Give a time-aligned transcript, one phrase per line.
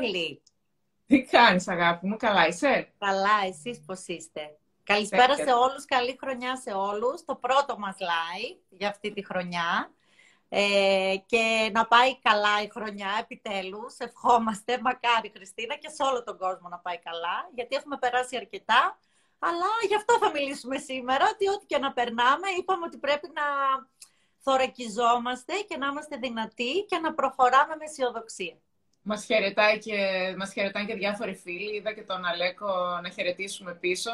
[0.00, 0.42] πολύ.
[1.06, 6.56] Τι κάνεις αγάπη μου, καλά είσαι; Καλά, εσείς πώς είστε; Καλησπέρα σε όλους, καλή χρονιά
[6.56, 7.24] σε όλους.
[7.24, 9.92] Το πρώτο μας live για αυτή τη χρονιά.
[10.48, 13.98] Ε, και να πάει καλά η χρονιά, επιτέλους.
[13.98, 18.98] Ευχόμαστε, μακάρι Χριστίνα, και σε όλο τον κόσμο να πάει καλά, γιατί έχουμε περάσει αρκετά.
[19.38, 23.42] Αλλά γι' αυτό θα μιλήσουμε σήμερα, ότι ό,τι και να περνάμε, είπαμε ότι πρέπει να
[24.38, 28.56] θωρακιζόμαστε και να είμαστε δυνατοί και να προχωράμε με αισιοδοξία.
[29.02, 29.96] Μας χαιρετάει και,
[30.38, 31.76] μας χαιρετάνε και διάφοροι φίλοι.
[31.76, 34.10] Είδα και τον Αλέκο να χαιρετήσουμε πίσω.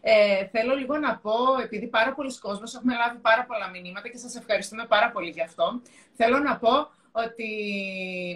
[0.00, 1.32] Ε, θέλω λίγο να πω,
[1.62, 5.42] επειδή πάρα πολλοί κόσμος έχουμε λάβει πάρα πολλά μηνύματα και σας ευχαριστούμε πάρα πολύ γι'
[5.42, 5.82] αυτό.
[6.14, 7.48] Θέλω να πω ότι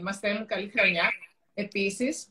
[0.05, 1.09] μας στέλνουν καλή χρονιά.
[1.55, 2.27] Επίσης,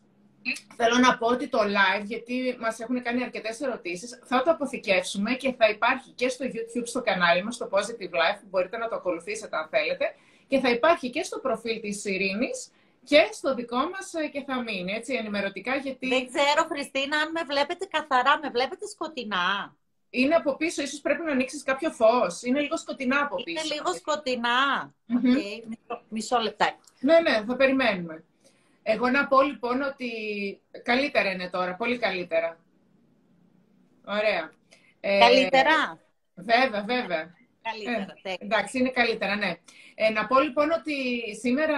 [0.75, 5.33] θέλω να πω ότι το live, γιατί μας έχουν κάνει αρκετές ερωτήσεις, θα το αποθηκεύσουμε
[5.33, 8.87] και θα υπάρχει και στο YouTube στο κανάλι μας, στο Positive Life, που μπορείτε να
[8.87, 10.05] το ακολουθήσετε αν θέλετε,
[10.47, 12.71] και θα υπάρχει και στο προφίλ της Ειρήνης,
[13.09, 16.07] και στο δικό μας ε, και θα μείνει, έτσι, ενημερωτικά, γιατί...
[16.07, 19.75] Δεν ξέρω, Χριστίνα, αν με βλέπετε καθαρά, με βλέπετε σκοτεινά;
[20.09, 22.41] Είναι από πίσω, ίσως πρέπει να ανοίξεις κάποιο φως.
[22.41, 23.65] Είναι λίγο σκοτεινά από πίσω.
[23.65, 24.93] Είναι λίγο σκοτεινά.
[25.09, 25.63] Okay.
[25.67, 26.77] Μισό, μισό λεπτάκι.
[26.99, 28.23] Ναι, ναι, θα περιμένουμε.
[28.83, 30.09] Εγώ να πω λοιπόν ότι
[30.83, 32.59] καλύτερα είναι τώρα, πολύ καλύτερα.
[34.05, 34.51] Ωραία.
[34.99, 35.99] Ε, καλύτερα;
[36.35, 37.37] βέβαια, βέβαια.
[37.61, 39.53] Καλύτερα, ε, εντάξει, είναι καλύτερα, ναι.
[40.01, 40.95] Ε, να πω λοιπόν ότι
[41.39, 41.77] σήμερα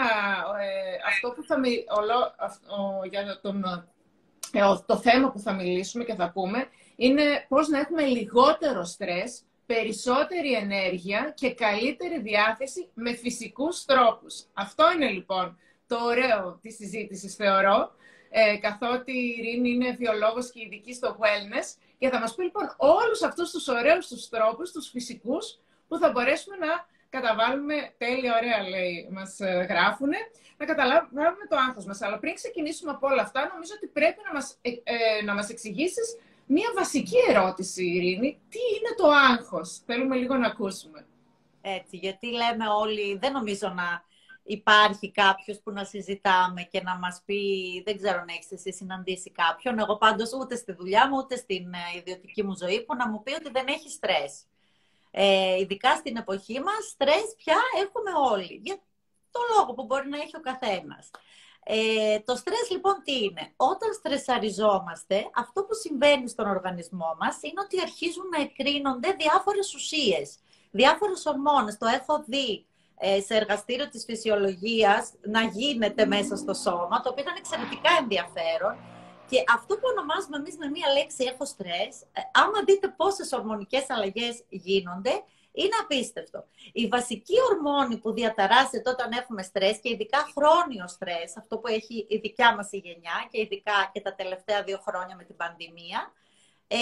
[0.62, 1.56] ε, αυτό που θα
[1.98, 2.36] ολό,
[3.10, 3.64] για τον,
[4.52, 9.42] ε, το θέμα που θα μιλήσουμε και θα πούμε είναι πώς να έχουμε λιγότερο στρες,
[9.66, 14.46] περισσότερη ενέργεια και καλύτερη διάθεση με φυσικούς τρόπους.
[14.54, 17.92] Αυτό είναι λοιπόν το ωραίο της συζήτησης θεωρώ,
[18.30, 22.76] ε, καθότι η Ειρήνη είναι βιολόγος και ειδική στο wellness και θα μας πει λοιπόν
[22.78, 28.70] όλους αυτούς τους ωραίους τους τρόπους, τους φυσικούς, που θα μπορέσουμε να καταβάλουμε, τέλεια, ωραία
[28.70, 30.18] λέει, μας ε, γράφουνε,
[30.58, 32.02] να καταλάβουμε το άγχος μας.
[32.02, 35.50] Αλλά πριν ξεκινήσουμε από όλα αυτά, νομίζω ότι πρέπει να μας, ε, ε, να μας
[35.50, 38.40] εξηγήσεις μία βασική ερώτηση, Ειρήνη.
[38.50, 41.06] Τι είναι το άγχος; Θέλουμε λίγο να ακούσουμε.
[41.62, 44.04] Έτσι, γιατί λέμε όλοι, δεν νομίζω να
[44.44, 47.42] υπάρχει κάποιος που να συζητάμε και να μας πει,
[47.86, 51.66] δεν ξέρω αν έχεις εσύ συναντήσει κάποιον, εγώ πάντως ούτε στη δουλειά μου, ούτε στην
[51.98, 54.46] ιδιωτική μου ζωή, που να μου πει ότι δεν έχει στρες
[55.12, 58.62] ε, ειδικά στην εποχή μας, στρες πια έχουμε όλοι.
[58.64, 58.76] Για
[59.32, 61.10] το λόγο που μπορεί να έχει ο καθένας.
[61.64, 67.62] Ε, το στρες λοιπόν τι είναι; Όταν στρεσαριζόμαστε, αυτό που συμβαίνει στον οργανισμό μας είναι
[67.64, 70.38] ότι αρχίζουν να εκρίνονται διάφορες ουσίες,
[70.72, 71.78] διάφορες ορμόνες.
[71.78, 72.66] Το έχω δει
[72.98, 78.76] ε, σε εργαστήριο της φυσιολογίας να γίνεται μέσα στο σώμα, το οποίο ήταν εξαιρετικά ενδιαφέρον
[79.32, 83.90] και αυτό που ονομάζουμε εμείς με μία λέξη έχω στρες, ε, άμα δείτε πόσες ορμονικές
[83.90, 85.14] αλλαγές γίνονται,
[85.52, 86.48] είναι απίστευτο.
[86.72, 92.06] Η βασική ορμόνη που διαταράσσεται όταν έχουμε στρες και ειδικά χρόνιο στρες, αυτό που έχει
[92.10, 96.14] η δικιά μας η γενιά και ειδικά και τα τελευταία δύο χρόνια με την πανδημία,
[96.68, 96.78] ε,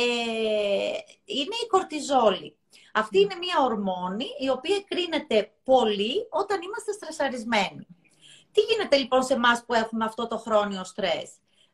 [1.25, 2.57] είναι η κορτιζόλη.
[2.93, 7.87] Αυτή είναι μια ορμόνη η οποία κρίνεται πολύ όταν είμαστε στρεσαρισμένοι.
[8.51, 11.29] Τι γίνεται λοιπόν σε εμάς που έχουμε αυτό το χρόνιο στρες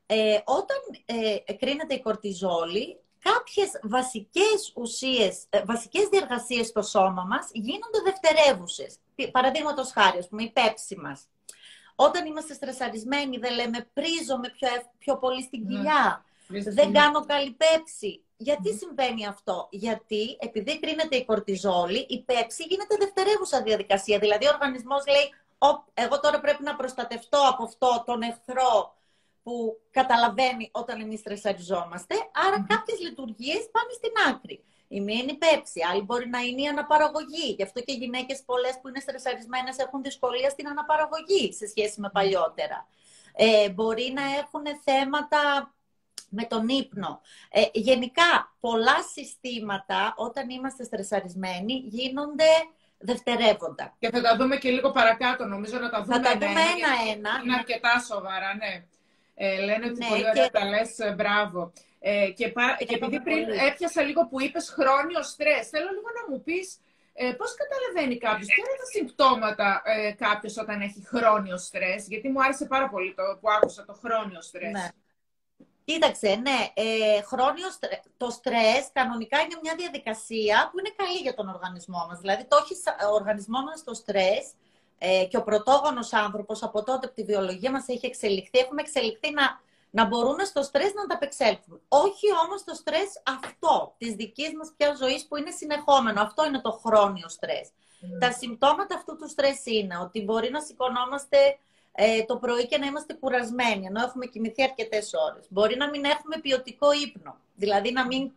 [0.05, 7.49] ε, όταν ε, κρίνεται η κορτιζόλη, κάποιες βασικές ουσίες, ε, βασικές διεργασίες στο σώμα μας
[7.53, 8.97] γίνονται δευτερεύουσες.
[9.31, 11.27] Παραδείγματος χάρη, ας πούμε, η πέψη μας.
[11.95, 14.67] Όταν είμαστε στρεσαρισμένοι, δεν λέμε πρίζομαι πιο,
[14.97, 15.67] πιο πολύ στην ναι.
[15.67, 16.25] κοιλιά.
[16.47, 18.19] Δεν κάνω καλή πέψη.
[18.37, 24.19] Γιατί συμβαίνει αυτό, Γιατί επειδή κρίνεται η κορτιζόλη, η πέψη γίνεται δευτερεύουσα διαδικασία.
[24.19, 25.33] Δηλαδή, ο οργανισμός λέει,
[25.93, 28.95] εγώ τώρα πρέπει να προστατευτώ από αυτό τον εχθρό
[29.45, 32.65] που καταλαβαίνει όταν εμείς στρεσαριζόμαστε, άρα mm.
[32.67, 34.63] κάποιες λειτουργίες πάνε στην άκρη.
[34.87, 37.53] Η μία είναι η πέψη, άλλη μπορεί να είναι η αναπαραγωγή.
[37.57, 41.99] Γι' αυτό και οι γυναίκες πολλές που είναι στρεσαρισμένες έχουν δυσκολία στην αναπαραγωγή σε σχέση
[42.01, 42.87] με παλιότερα.
[43.35, 45.73] Ε, μπορεί να έχουν θέματα
[46.29, 47.21] με τον ύπνο.
[47.49, 52.51] Ε, γενικά, πολλά συστήματα όταν είμαστε στρεσαρισμένοι γίνονται
[52.97, 53.95] δευτερεύοντα.
[53.99, 57.41] Και θα τα δούμε και λίγο παρακάτω, νομίζω να τα δούμε, θα τα δούμε ένα-ένα.
[57.43, 58.85] Είναι αρκετά σοβαρά, ναι.
[59.35, 60.51] Ε, λένε ότι ναι, πολύ ωραία και...
[60.51, 61.71] τα λες, ε, μπράβο.
[61.99, 62.77] Ε, και, πα...
[62.87, 66.79] και επειδή πριν έπιασα λίγο που είπες χρόνιο στρες, θέλω λίγο να μου πεις
[67.17, 72.29] ε, πώς καταλαβαίνει κάποιος, ποια είναι τα συμπτώματα ε, κάποιος όταν έχει χρόνιο στρες, γιατί
[72.29, 74.71] μου άρεσε πάρα πολύ το που άκουσα το χρόνιο στρες.
[74.71, 74.87] Ναι.
[75.85, 77.67] Κοίταξε, ναι, ε, χρόνιο,
[78.17, 82.19] το στρες κανονικά είναι μια διαδικασία που είναι καλή για τον οργανισμό μας.
[82.19, 84.51] Δηλαδή, το έχεις ο οργανισμός μας το στρες
[84.97, 89.31] ε, και ο πρωτόγονος άνθρωπος από τότε που τη βιολογία μας έχει εξελιχθεί, έχουμε εξελιχθεί
[89.31, 89.59] να,
[89.89, 91.79] να μπορούμε στο στρες να ανταπεξέλθουμε.
[91.87, 96.21] Όχι όμως το στρες αυτό, της δικής μας πια ζωής που είναι συνεχόμενο.
[96.21, 97.67] Αυτό είναι το χρόνιο στρες.
[97.69, 98.19] Mm.
[98.19, 101.37] Τα συμπτώματα αυτού του στρες είναι ότι μπορεί να σηκωνόμαστε
[101.95, 105.45] ε, το πρωί και να είμαστε κουρασμένοι, ενώ έχουμε κοιμηθεί αρκετές ώρες.
[105.49, 107.37] Μπορεί να μην έχουμε ποιοτικό ύπνο.
[107.55, 108.31] Δηλαδή να, μην,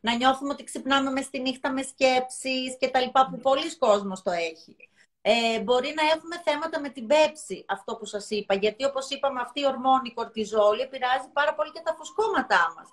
[0.00, 4.22] να νιώθουμε ότι ξυπνάμε μες στη νύχτα με σκέψεις και τα λοιπά, που πολλοί κόσμος
[4.22, 4.76] το έχει.
[5.22, 9.40] Ε, μπορεί να έχουμε θέματα με την πέψη, αυτό που σας είπα, γιατί όπως είπαμε
[9.40, 12.88] αυτή η ορμόνη η κορτιζόλη επηρεάζει πάρα πολύ και τα φουσκώματά μας.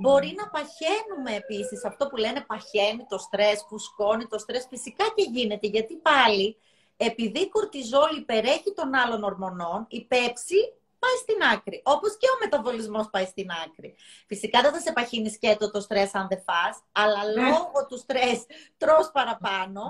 [0.00, 5.22] Μπορεί να παχαίνουμε επίσης, αυτό που λένε παχαίνει το στρες, φουσκώνει το στρες, φυσικά και
[5.22, 6.56] γίνεται, γιατί πάλι
[6.96, 11.82] επειδή η κορτιζόλη υπερέχει των άλλων ορμονών, η πέψη πάει στην άκρη.
[11.84, 13.96] Όπως και ο μεταβολισμός πάει στην άκρη.
[14.26, 17.48] Φυσικά δεν θα σε παχύνεις σκέτο το στρες αν δεν φας, αλλά ναι.
[17.50, 18.38] λόγω του στρες
[18.76, 19.82] τρως παραπάνω,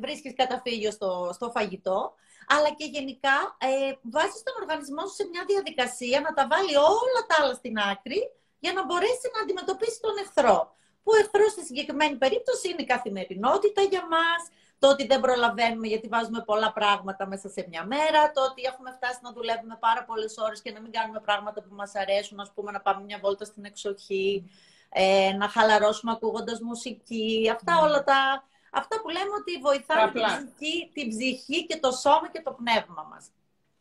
[0.00, 2.14] βρίσκεις καταφύγιο στο, στο φαγητό,
[2.54, 7.20] αλλά και γενικά ε, βάζεις τον οργανισμό σου σε μια διαδικασία να τα βάλει όλα
[7.28, 8.20] τα άλλα στην άκρη
[8.58, 10.58] για να μπορέσει να αντιμετωπίσει τον εχθρό.
[11.02, 14.40] Που ο εχθρός στη συγκεκριμένη περίπτωση είναι η καθημερινότητα για μας,
[14.78, 18.90] το ότι δεν προλαβαίνουμε γιατί βάζουμε πολλά πράγματα μέσα σε μια μέρα, το ότι έχουμε
[18.92, 22.52] φτάσει να δουλεύουμε πάρα πολλές ώρες και να μην κάνουμε πράγματα που μας αρέσουν, ας
[22.54, 24.50] πούμε να πάμε μια βόλτα στην εξοχή,
[24.88, 27.80] ε, να χαλαρώσουμε ακούγοντας μουσική, αυτά ναι.
[27.80, 28.42] όλα τα...
[28.72, 33.06] Αυτά που λέμε ότι βοηθάνε την ψυχή, την ψυχή και το σώμα και το πνεύμα
[33.10, 33.30] μας.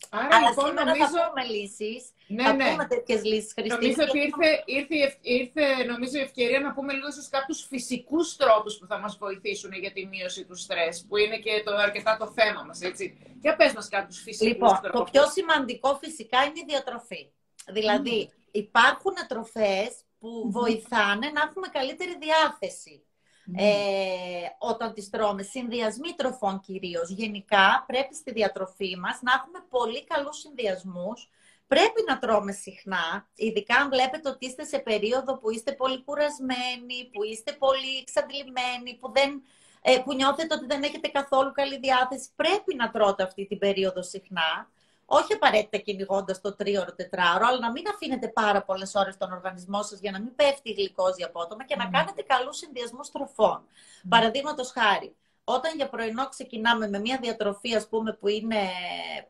[0.10, 1.08] Άρα Αλλά λοιπόν νομίζω...
[1.08, 2.70] θα πούμε λύσεις, ναι, θα ναι.
[2.70, 7.30] πούμε τέτοιες λύσεις, Νομίζω ότι ήρθε, ήρθε, ήρθε νομίζω, η ευκαιρία να πούμε λίγο στους
[7.30, 11.62] κάποιους φυσικούς τρόπους που θα μας βοηθήσουν για τη μείωση του στρες, που είναι και
[11.66, 13.36] το, αρκετά το θέμα μας, έτσι.
[13.42, 15.00] Για πες μας κάποιους φυσικούς λοιπόν, τρόπους.
[15.00, 17.32] το πιο σημαντικό φυσικά είναι η διατροφή.
[17.68, 19.90] Δηλαδή, υπάρχουν τροφές
[20.20, 23.07] που βοηθάνε να έχουμε καλύτερη διάθεση.
[23.56, 25.44] Ε, όταν τις τρώμε.
[25.44, 27.10] Συνδυασμοί τροφών κυρίως.
[27.10, 31.30] Γενικά πρέπει στη διατροφή μας να έχουμε πολύ καλούς συνδυασμούς.
[31.68, 37.10] Πρέπει να τρώμε συχνά, ειδικά αν βλέπετε ότι είστε σε περίοδο που είστε πολύ κουρασμένοι,
[37.12, 39.42] που είστε πολύ εξαντλημένοι, που, δεν,
[39.82, 42.30] ε, που νιώθετε ότι δεν έχετε καθόλου καλή διάθεση.
[42.36, 44.70] Πρέπει να τρώτε αυτή την περίοδο συχνά
[45.10, 49.84] όχι απαραίτητα κυνηγώντας το τρίωρο, τετράωρο, αλλά να μην αφήνετε πάρα πολλές ώρες τον οργανισμό
[49.84, 51.90] σας για να μην πέφτει η γλυκόζη απότομα και να ναι.
[51.90, 53.62] κάνετε καλούς συνδυασμούς τροφών.
[53.64, 54.06] Mm.
[54.10, 58.60] Παραδείγματος χάρη, όταν για πρωινό ξεκινάμε με μια διατροφή, ας πούμε, που είναι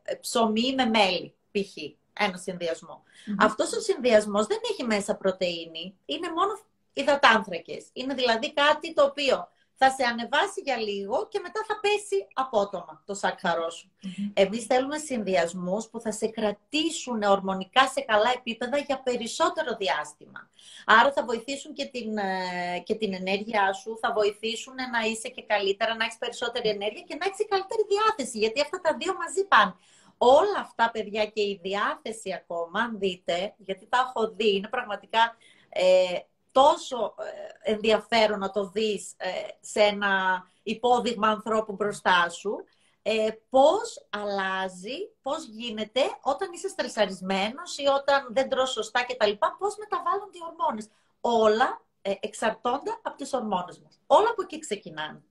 [0.04, 1.78] ε, ψωμί με μέλι, π.χ.
[2.20, 3.04] Ένα συνδυασμό.
[3.04, 3.36] Mm.
[3.40, 6.60] Αυτός ο συνδυασμός δεν έχει μέσα πρωτενη, είναι μόνο
[6.94, 7.86] υδατάνθρακες.
[7.94, 9.48] Είναι δηλαδή κάτι το οποίο
[9.80, 13.92] θα σε ανεβάσει για λίγο και μετά θα πέσει απότομα το σάκχαρό σου.
[13.92, 14.32] Mm-hmm.
[14.34, 20.50] Εμείς θέλουμε συνδυασμούς που θα σε κρατήσουν ορμονικά σε καλά επίπεδα για περισσότερο διάστημα.
[20.86, 25.44] Άρα θα βοηθήσουν και την, ε, και την ενέργειά σου, θα βοηθήσουν να είσαι και
[25.44, 29.46] καλύτερα, να έχεις περισσότερη ενέργεια και να έχεις καλύτερη διάθεση, γιατί αυτά τα δύο μαζί
[29.48, 29.76] πάνε.
[30.18, 35.38] Όλα αυτά, παιδιά, και η διάθεση ακόμα, αν δείτε, γιατί τα έχω δει, είναι πραγματικά...
[35.70, 36.20] Ε,
[36.58, 37.16] τόσο
[37.64, 42.64] ε, ενδιαφέρον να το δεις ε, σε ένα υπόδειγμα ανθρώπου μπροστά σου,
[43.02, 49.32] ε, πώς αλλάζει, πώς γίνεται όταν είσαι στρεσαρισμένος ή όταν δεν τρως σωστά κτλ.
[49.58, 50.88] Πώς μεταβάλλονται οι ορμόνες.
[51.22, 54.00] Όλα ε, εξαρτώνται από τις ορμόνες μας.
[54.08, 55.24] Όλα από εκεί ξεκινάνε.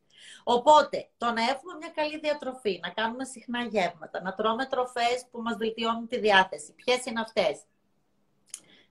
[0.45, 5.43] Οπότε, το να έχουμε μια καλή διατροφή, να κάνουμε συχνά γεύματα, να τρώμε τροφές που
[5.43, 6.73] μας βελτιώνουν τη διάθεση.
[6.73, 7.63] Ποιες είναι αυτές;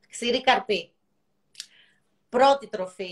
[0.09, 0.94] Ξηρή καρπή,
[2.37, 3.09] πρώτη τροφή,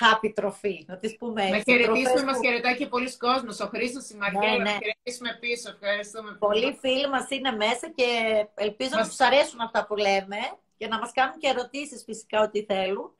[0.00, 1.52] happy τροφή, να τις πούμε έτσι.
[1.52, 2.26] Να χαιρετήσουμε, που...
[2.26, 3.60] μας χαιρετάει και πολλοί κόσμος.
[3.60, 4.62] Ο Χρήστος, η Μαριέλα, ναι, ναι.
[4.62, 5.68] να χαιρετήσουμε πίσω.
[5.70, 6.36] Ευχαριστούμε.
[6.38, 8.08] Πολλοί φίλοι μας είναι μέσα και
[8.54, 9.02] ελπίζω μας...
[9.02, 10.40] να τους αρέσουν αυτά που λέμε
[10.76, 13.10] και να μας κάνουν και ερωτήσεις φυσικά ό,τι θέλουν.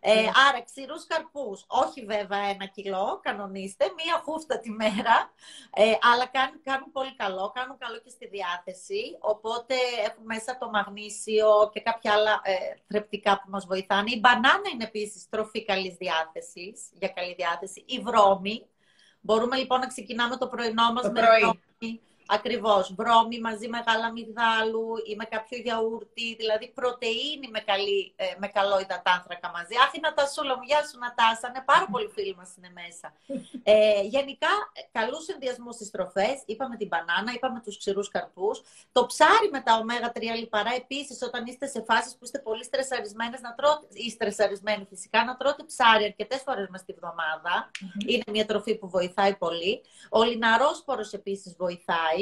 [0.00, 0.30] Ε, ναι.
[0.48, 5.32] άρα, ξηρούς καρπούς, όχι βέβαια ένα κιλό, κανονίστε, μία χούφτα τη μέρα,
[5.74, 9.74] ε, αλλά κάνουν, κάνουν πολύ καλό, κάνουν καλό και στη διάθεση, οπότε
[10.06, 12.54] έχουν μέσα το μαγνήσιο και κάποια άλλα ε,
[12.88, 14.10] θρεπτικά που μας βοηθάνε.
[14.10, 18.66] Η μπανάνα είναι επίσης τροφή καλής διάθεσης, για καλή διάθεση, η βρώμη.
[19.20, 22.00] Μπορούμε λοιπόν να ξεκινάμε το πρωινό μας με βρώμη.
[22.30, 22.94] Ακριβώς.
[22.94, 28.46] Βρώμη μαζί με γάλα μυγδάλου ή με κάποιο γιαούρτι, δηλαδή πρωτεΐνη με, καλή, ε, με
[28.46, 29.74] καλό υδατάνθρακα μαζί.
[29.86, 33.06] Άφηνα τα σολομιά σου να τάσανε, πάρα πολλοί φίλοι μας είναι μέσα.
[33.62, 34.52] Ε, γενικά,
[34.92, 36.36] καλούς συνδυασμούς στις τροφές.
[36.46, 38.56] Είπαμε την μπανάνα, είπαμε τους ξηρούς καρπούς.
[38.92, 43.40] Το ψάρι με τα ω3 λιπαρά, επίσης, όταν είστε σε φάσεις που είστε πολύ στρεσαρισμένες
[43.40, 47.70] να τρώτε, ή στρεσαρισμένοι φυσικά, να τρώτε ψάρι αρκετές φορές μες τη βδομάδα.
[48.06, 49.82] Είναι μια τροφή που βοηθάει πολύ.
[50.10, 52.17] Ο λιναρόσπορος επίσης βοηθάει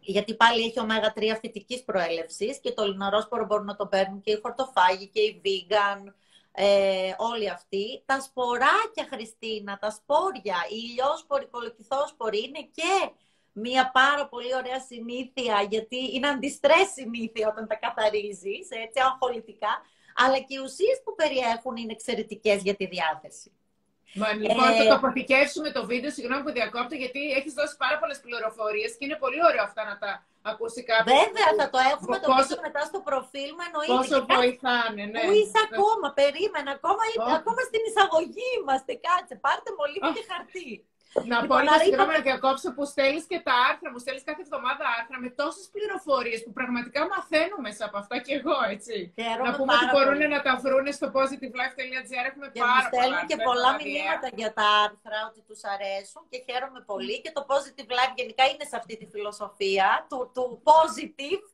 [0.00, 4.40] γιατί πάλι έχει ω3 φυτικής προέλευσης και το λιναρόσπορο μπορούν να το παίρνουν και οι
[4.42, 6.12] χορτοφάγοι και οι vegan,
[6.52, 8.02] ε, όλοι αυτοί.
[8.06, 13.10] Τα σποράκια, Χριστίνα, τα σπόρια, οι ηλιόσποροι, οι κολοκυθόσποροι είναι και
[13.52, 19.82] μια πάρα πολύ ωραία συνήθεια, γιατί είναι αντιστρές συνήθεια όταν τα καθαρίζεις, έτσι, αγχολητικά,
[20.14, 23.50] αλλά και οι ουσίες που περιέχουν είναι εξαιρετικές για τη διάθεση.
[24.14, 24.76] Μα, λοιπόν, ε...
[24.78, 29.04] θα το αποθηκεύσουμε το βίντεο, συγγνώμη που διακόπτω, γιατί έχεις δώσει πάρα πολλές πληροφορίες και
[29.06, 30.10] είναι πολύ ωραίο αυτά να τα
[30.50, 31.18] ακούσει κάποιος.
[31.22, 32.54] Βέβαια, θα το έχουμε το πόσο...
[32.66, 33.94] μετά στο προφίλ μου, εννοείται.
[33.96, 35.22] Πόσο βοηθάνε, ναι.
[35.26, 37.02] Πού είσαι ακόμα, περίμενα, ακόμα,
[37.38, 40.72] ακόμα στην εισαγωγή είμαστε, κάτσε, πάρτε μολύβι και χαρτί.
[41.32, 43.98] Να λοιπόν, πω λίγο συγγνώμη να διακόψω που στέλνεις και τα άρθρα μου.
[44.02, 48.58] Στέλνεις κάθε εβδομάδα άρθρα με τόσες πληροφορίες που πραγματικά μαθαίνω μέσα από αυτά και εγώ,
[48.74, 48.96] έτσι.
[49.46, 52.24] να πούμε ότι μπορούν να τα βρουν στο positivelife.gr.
[52.30, 53.18] Έχουμε και πάρα πολλά.
[53.30, 57.16] και πολλά μηνύματα για τα άρθρα ότι τους αρέσουν και χαίρομαι πολύ.
[57.24, 61.44] Και το positive life γενικά είναι σε αυτή τη φιλοσοφία του, του positive.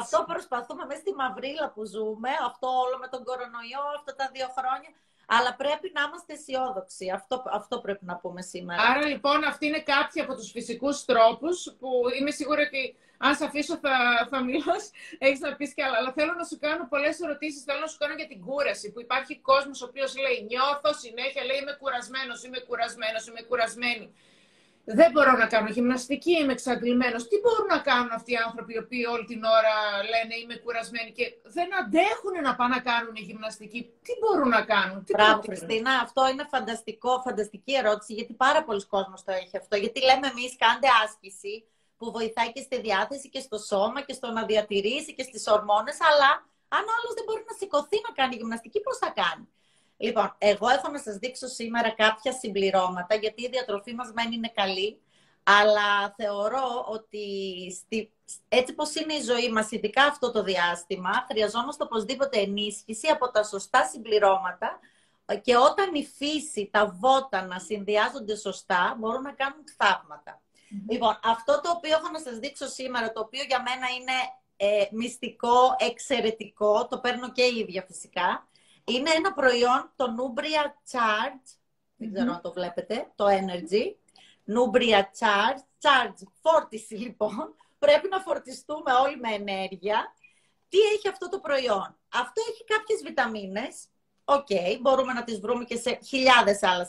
[0.00, 4.48] Αυτό προσπαθούμε μέσα στη μαυρίλα που ζούμε, αυτό όλο με τον κορονοϊό, αυτά τα δύο
[4.56, 4.90] χρόνια.
[5.26, 7.10] Αλλά πρέπει να είμαστε αισιόδοξοι.
[7.10, 8.82] Αυτό, αυτό πρέπει να πούμε σήμερα.
[8.82, 11.88] Άρα λοιπόν αυτοί είναι κάποιοι από τους φυσικούς τρόπους που
[12.18, 15.96] είμαι σίγουρη ότι αν σε αφήσω θα, θα μιλάς, έχεις να πεις κι άλλα.
[15.96, 17.62] Αλλά θέλω να σου κάνω πολλές ερωτήσεις.
[17.62, 18.92] Θέλω να σου κάνω για την κούραση.
[18.92, 24.14] Που υπάρχει κόσμος ο οποίος λέει νιώθω συνέχεια, λέει είμαι κουρασμένος, είμαι κουρασμένος, είμαι κουρασμένη
[24.84, 27.28] δεν μπορώ να κάνω γυμναστική, είμαι εξαντλημένος.
[27.28, 29.74] Τι μπορούν να κάνουν αυτοί οι άνθρωποι οι οποίοι όλη την ώρα
[30.12, 35.04] λένε είμαι κουρασμένοι και δεν αντέχουν να πάνε να κάνουν γυμναστική; Τι μπορούν να κάνουν,
[35.04, 39.76] τι Μπράβο, Χριστίνα, αυτό είναι φανταστικό, φανταστική ερώτηση, γιατί πάρα πολλοί κόσμος το έχει αυτό.
[39.76, 41.54] Γιατί λέμε εμείς κάντε άσκηση
[41.98, 45.96] που βοηθάει και στη διάθεση και στο σώμα και στο να διατηρήσει και στις ορμόνες,
[46.08, 46.30] αλλά
[46.76, 49.44] αν άλλος δεν μπορεί να σηκωθεί να κάνει γυμναστική, πώς θα κάνει;
[49.96, 54.52] Λοιπόν, εγώ έχω να σας δείξω σήμερα κάποια συμπληρώματα, γιατί η διατροφή μας μένει είναι
[54.54, 55.00] καλή,
[55.42, 57.26] αλλά θεωρώ ότι
[57.80, 58.12] στη,
[58.48, 63.42] έτσι πως είναι η ζωή μας, ειδικά αυτό το διάστημα, χρειαζόμαστε οπωσδήποτε ενίσχυση από τα
[63.42, 64.78] σωστά συμπληρώματα
[65.42, 69.64] και όταν η φύση, τα βότανα συνδυάζονται σωστά, μπορούν να κάνουν
[70.88, 74.12] Λοιπόν, αυτό το οποίο έχω να σας δείξω σήμερα, το οποίο για μένα είναι
[74.56, 78.48] ε, μυστικό, εξαιρετικό, το παίρνω και η ίδια φυσικά,
[78.84, 81.56] είναι ένα προϊόν, το Nubria Charge,
[81.96, 83.94] δεν ξέρω αν το βλέπετε, το Energy.
[84.46, 87.54] Nubria Charge, Charge, φόρτιση λοιπόν.
[87.78, 90.14] Πρέπει να φορτιστούμε όλοι με ενέργεια.
[90.68, 93.84] Τι έχει αυτό το προϊόν; Αυτό έχει κάποιες βιταμίνες.
[94.24, 94.46] Οκ,
[94.80, 96.88] μπορούμε να τις βρούμε και σε χιλιάδες άλλα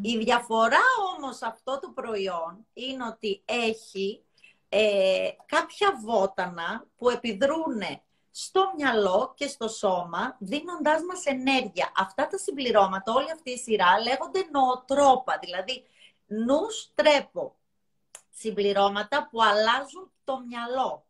[0.00, 0.82] Η διαφορά
[1.16, 4.24] όμως αυτό το προϊόν είναι ότι έχει
[4.68, 7.80] ε, κάποια βότανα που επιδρούν
[8.36, 11.92] στο μυαλό και στο σώμα, δίνοντάς μας ενέργεια.
[11.96, 15.84] Αυτά τα συμπληρώματα, όλη αυτή η σειρά, λέγονται νοοτρόπα, δηλαδή
[16.26, 17.56] νους τρέπο.
[18.30, 21.04] Συμπληρώματα που αλλάζουν το μυαλό.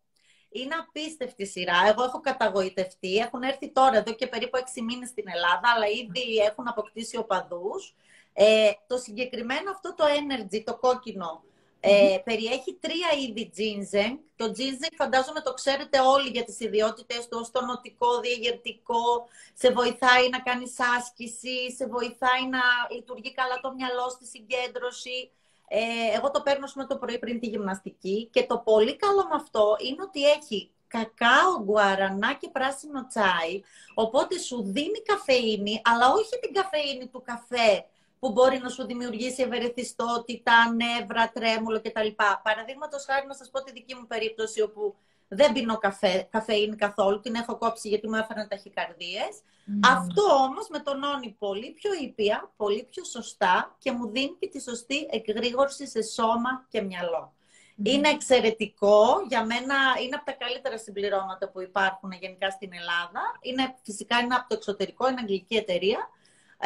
[0.50, 1.87] Είναι απίστευτη σειρά.
[1.87, 3.16] Εγώ έχω καταγοητευτεί.
[3.16, 7.95] Έχουν έρθει τώρα εδώ και περίπου 6 μήνες στην Ελλάδα, αλλά ήδη έχουν αποκτήσει οπαδούς.
[8.33, 11.45] Ε, το συγκεκριμένο αυτό το energy, το κόκκινο,
[11.87, 14.19] ε, περιέχει τρία είδη ginseng.
[14.37, 20.29] Το ginseng φαντάζομαι το ξέρετε όλοι για τις ιδιότητες του, στο νοτικό, διαγερτικό, σε βοηθάει
[20.29, 22.61] να κάνεις άσκηση, σε βοηθάει να
[22.95, 25.31] λειτουργεί καλά το μυαλό στη συγκέντρωση.
[25.69, 29.35] Ε, εγώ το παίρνω με το πρωί πριν τη γυμναστική και το πολύ καλό με
[29.35, 33.62] αυτό είναι ότι έχει κακάο, γκουαρανά και πράσινο τσάι,
[33.95, 37.85] οπότε σου δίνει καφεΐνη, αλλά όχι την καφεΐνη του καφέ
[38.25, 42.09] που μπορεί να σου δημιουργήσει ευερεθιστότητα, νεύρα, τρέμουλο κτλ.
[42.43, 44.95] Παραδείγματος χάρη να σας πω τη δική μου περίπτωση όπου
[45.28, 49.33] δεν πίνω καφέ, καφέινη καθόλου, την έχω κόψει γιατί μου έφεραν ταχυκαρδίες.
[49.40, 49.88] Mm.
[49.97, 54.61] Αυτό όμως με τονώνει πολύ πιο ήπια, πολύ πιο σωστά και μου δίνει και τη
[54.61, 57.33] σωστή εκγρήγορση σε σώμα και μυαλό.
[57.33, 57.88] Mm.
[57.88, 63.23] Είναι εξαιρετικό, για μένα είναι από τα καλύτερα συμπληρώματα που υπάρχουν γενικά στην Ελλάδα.
[63.40, 66.09] Είναι, φυσικά είναι από το εξωτερικό, είναι αγγλική εταιρεία.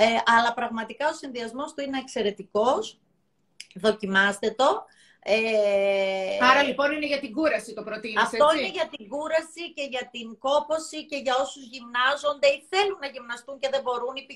[0.00, 3.00] Ε, αλλά πραγματικά ο συνδυασμός του είναι εξαιρετικός.
[3.75, 4.85] Δοκιμάστε το.
[5.23, 9.87] Ε, Άρα λοιπόν είναι για την κούραση το προτείνεις, Αυτό είναι για την κούραση και
[9.90, 14.14] για την κόποση και για όσους γυμνάζονται ή θέλουν να γυμναστούν και δεν μπορούν.
[14.17, 14.26] Ή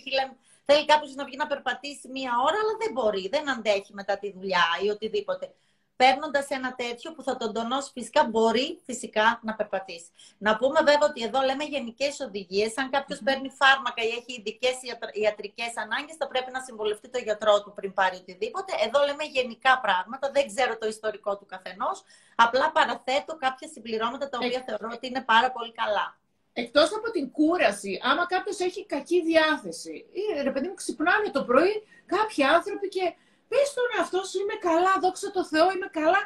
[0.65, 4.33] θέλει κάποιος να βγει να περπατήσει μία ώρα, αλλά δεν μπορεί, δεν αντέχει μετά τη
[4.33, 5.55] δουλειά ή οτιδήποτε
[6.03, 10.11] παίρνοντας ένα τέτοιο που θα τον τονώσει φυσικά, μπορεί φυσικά να περπατήσει.
[10.39, 12.79] Να πούμε βέβαια ότι εδώ λέμε γενικές οδηγίες.
[12.79, 14.77] Αν κάποιος παίρνει φάρμακα ή έχει ειδικές
[15.23, 18.73] ιατρικές ανάγκες, θα πρέπει να συμβολευτεί το γιατρό του πριν πάρει οτιδήποτε.
[18.87, 20.31] Εδώ λέμε γενικά πράγματα.
[20.37, 21.97] Δεν ξέρω το ιστορικό του καθενός.
[22.35, 26.07] Απλά παραθέτω κάποια συμπληρώματα τα οποία θεωρώ ότι είναι πάρα πολύ καλά.
[26.53, 31.43] Εκτός από την κούραση, άμα κάποιος έχει κακή διάθεση, ή ρε παιδί μου ξυπνάνε το
[31.45, 31.75] πρωί
[32.07, 33.15] κάποιοι άνθρωποι και
[33.53, 36.23] πες τον εαυτό σου είμαι καλά, δόξα τω Θεώ, είμαι καλά.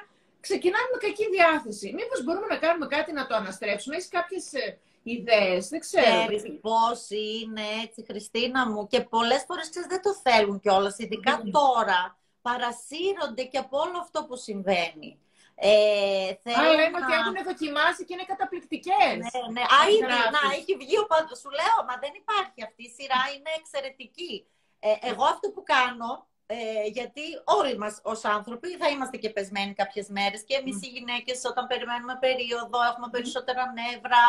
[0.47, 1.88] Ξεκινάμε με κακή διάθεση.
[1.99, 3.95] Μήπως μπορούμε να κάνουμε κάτι να το αναστρέψουμε.
[3.97, 6.26] Έχεις κάποιες ε, ιδέες, δεν ξέρω.
[6.26, 8.87] Ξέρεις πώς είναι έτσι, Χριστίνα μου.
[8.87, 10.99] Και πολλές φορές ξέρεις, δεν το θέλουν κιόλας.
[10.99, 11.50] Ειδικά mm.
[11.59, 12.00] τώρα
[12.42, 15.11] παρασύρονται και από όλο αυτό που συμβαίνει.
[15.59, 16.28] Ε,
[16.59, 16.99] Α, λένε να...
[17.00, 19.16] ότι έχουν δοκιμάσει και είναι καταπληκτικές.
[19.25, 19.64] Ναι, ναι.
[19.76, 20.06] Α, ήδη,
[20.37, 21.06] να, έχει βγει ο
[21.42, 24.35] Σου λέω, μα δεν υπάρχει αυτή η σειρά, είναι εξαιρετική.
[24.78, 26.11] Ε, εγώ αυτό που κάνω
[26.47, 30.87] ε, γιατί όλοι μας ως άνθρωποι θα είμαστε και πεσμένοι κάποιες μέρες και εμείς οι
[30.87, 34.23] γυναίκες όταν περιμένουμε περίοδο έχουμε περισσότερα νεύρα.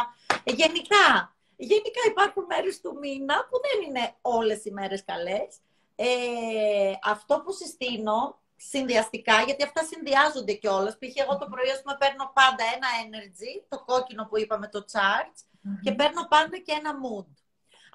[0.43, 5.57] Ε, γενικά, γενικά υπάρχουν μέρες του μήνα που δεν είναι όλες οι μέρες καλές.
[5.95, 10.97] Ε, αυτό που συστήνω συνδυαστικά, γιατί αυτά συνδυάζονται κιόλας.
[10.97, 11.15] Π.χ.
[11.15, 15.39] εγώ το πρωί, πούμε, παίρνω πάντα ένα energy, το κόκκινο που είπαμε, το charge,
[15.81, 17.31] και παίρνω πάντα και ένα mood.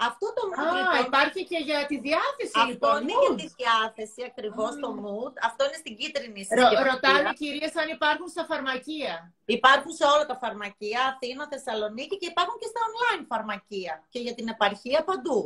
[0.08, 2.98] Αυτό το mood, Α, λοιπόν, υπάρχει και για τη διάθεση, αυτό λοιπόν.
[3.02, 5.32] είναι για τη διάθεση, ακριβώς το mood.
[5.48, 6.82] Αυτό είναι στην κίτρινη συσκευασία.
[6.90, 9.14] ρωτάνε κυρίες αν υπάρχουν στα φαρμακεία.
[9.58, 13.94] Υπάρχουν σε όλα τα φαρμακεία, Αθήνα, Θεσσαλονίκη και υπάρχουν και στα online φαρμακεία.
[14.12, 15.40] Και για την επαρχία παντού.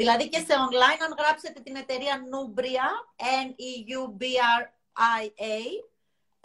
[0.00, 2.88] Δηλαδή και σε online, αν γράψετε την εταιρεία Nubria,
[3.46, 4.74] N-E-U-B-R-I-A,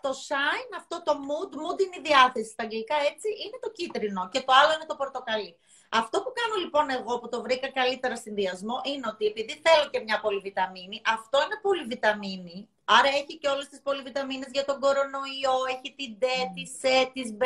[0.02, 4.30] το shine, αυτό το mood, mood είναι η διάθεση στα αγγλικά έτσι, είναι το κίτρινο
[4.34, 5.58] και το άλλο είναι το πορτοκαλί.
[5.90, 10.00] Αυτό που κάνω λοιπόν εγώ που το βρήκα καλύτερα συνδυασμό είναι ότι επειδή θέλω και
[10.00, 15.96] μια πολυβιταμίνη, αυτό είναι πολυβιταμίνη, άρα έχει και όλες τις πολυβιταμίνες για τον κορονοϊό, έχει
[15.96, 17.44] την D, τη C, τη B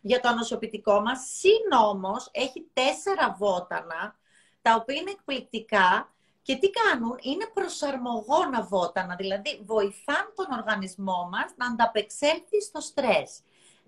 [0.00, 4.16] για το ανοσοποιητικό μας, συν όμως έχει τέσσερα βότανα,
[4.62, 11.52] τα οποία είναι εκπληκτικά και τι κάνουν, είναι προσαρμογόνα βότανα, δηλαδή βοηθάν τον οργανισμό μας
[11.56, 13.40] να ανταπεξέλθει στο στρες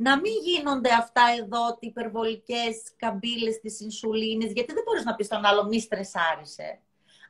[0.02, 5.26] να μην γίνονται αυτά εδώ οι υπερβολικές καμπύλες της ινσουλίνης, γιατί δεν μπορείς να πεις
[5.26, 6.80] στον άλλο μη στρεσάρισε.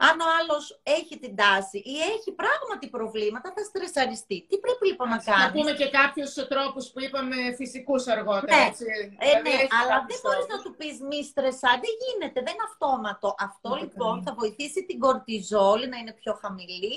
[0.08, 0.64] Αν ο άλλος
[0.98, 4.38] έχει την τάση ή έχει πράγματι προβλήματα, θα στρεσαριστεί.
[4.48, 5.44] Τι πρέπει λοιπόν να κάνει.
[5.44, 8.56] Να πούμε και κάποιους τρόπους που είπαμε φυσικούς αργότερα.
[8.56, 8.84] Ναι, έτσι.
[9.18, 11.70] Ε, δηλαδή, ναι αλλά δεν μπορείς να του πεις μη στρεσά.
[11.84, 13.28] Δεν γίνεται, δεν είναι αυτόματο.
[13.48, 16.96] Αυτό λοιπόν θα βοηθήσει την κορτιζόλη να είναι πιο χαμηλη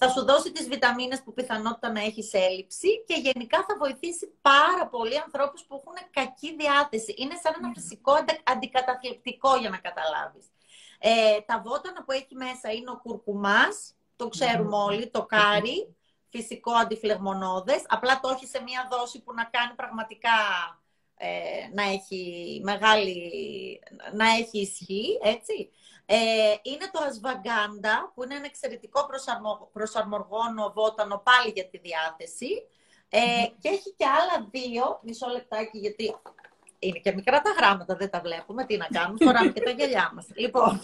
[0.00, 4.84] Θα σου δώσει τις βιταμίνες που πιθανότητα να έχεις έλλειψη και γενικά θα βοηθήσει πάρα
[4.94, 7.10] πολύ ανθρώπους που έχουν κακή διάθεση.
[7.18, 8.12] Είναι σαν ένα φυσικό
[8.52, 10.46] αντικαταθλιπτικό για να καταλάβεις.
[11.04, 15.96] Ε, τα βότανα που έχει μέσα είναι ο κουρκουμάς, το ξέρουμε όλοι, το κάρι,
[16.28, 17.84] φυσικό αντιφλεγμονώδες.
[17.88, 20.30] Απλά το έχει σε μία δόση που να κάνει πραγματικά
[21.16, 23.80] ε, να έχει μεγάλη,
[24.12, 25.70] να έχει ισχύ, έτσι.
[26.06, 32.66] Ε, είναι το ασβαγκάντα, που είναι ένα εξαιρετικό προσαρμο, προσαρμοργόνο βότανο πάλι για τη διάθεση.
[33.08, 36.16] Ε, και έχει και άλλα δύο, μισό λεπτάκι γιατί
[36.82, 38.64] είναι και μικρά τα γράμματα, δεν τα βλέπουμε.
[38.64, 40.26] Τι να κάνουμε, φοράμε και τα γυαλιά μας.
[40.34, 40.80] Λοιπόν,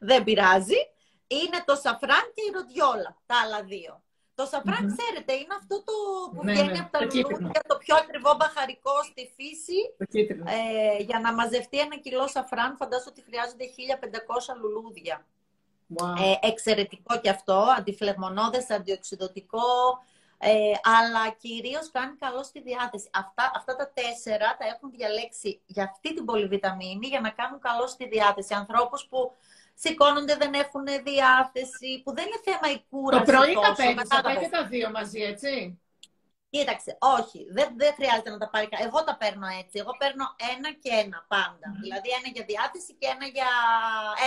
[0.00, 0.80] δεν πειράζει.
[1.26, 4.02] Είναι το σαφράν και η ροντιόλα, τα άλλα δύο.
[4.34, 4.96] Το σαφράν, mm-hmm.
[4.96, 5.92] ξέρετε, είναι αυτό το
[6.34, 9.78] που ναι, βγαίνει ναι, από τα λουλούδια, το πιο ακριβό μπαχαρικό στη φύση.
[10.56, 13.64] Ε, για να μαζευτεί ένα κιλό σαφράν, φαντάζομαι ότι χρειάζονται
[14.54, 15.26] 1500 λουλούδια.
[15.96, 16.14] Wow.
[16.42, 19.68] Ε, εξαιρετικό και αυτό, αντιφλεγμονώδες, αντιοξυδοτικό,
[20.44, 23.08] ε, αλλά κυρίως κάνει καλό στη διάθεση.
[23.12, 27.86] Αυτά, αυτά τα τέσσερα τα έχουν διαλέξει για αυτή την πολυβιταμίνη για να κάνουν καλό
[27.86, 28.54] στη διάθεση.
[28.54, 29.32] Ανθρώπους που
[29.74, 33.24] σηκώνονται, δεν έχουν διάθεση, που δεν είναι θέμα η κούραση.
[33.24, 35.80] Το πρωί τα παίρνεις, τα και τα δύο μαζί, έτσι;
[36.50, 38.68] Κοίταξε, όχι, δεν, δεν χρειάζεται να τα πάρει.
[38.70, 39.78] Εγώ τα παίρνω έτσι.
[39.82, 41.66] Εγώ παίρνω ένα και ένα πάντα.
[41.82, 43.50] Δηλαδή ένα για διάθεση και ένα για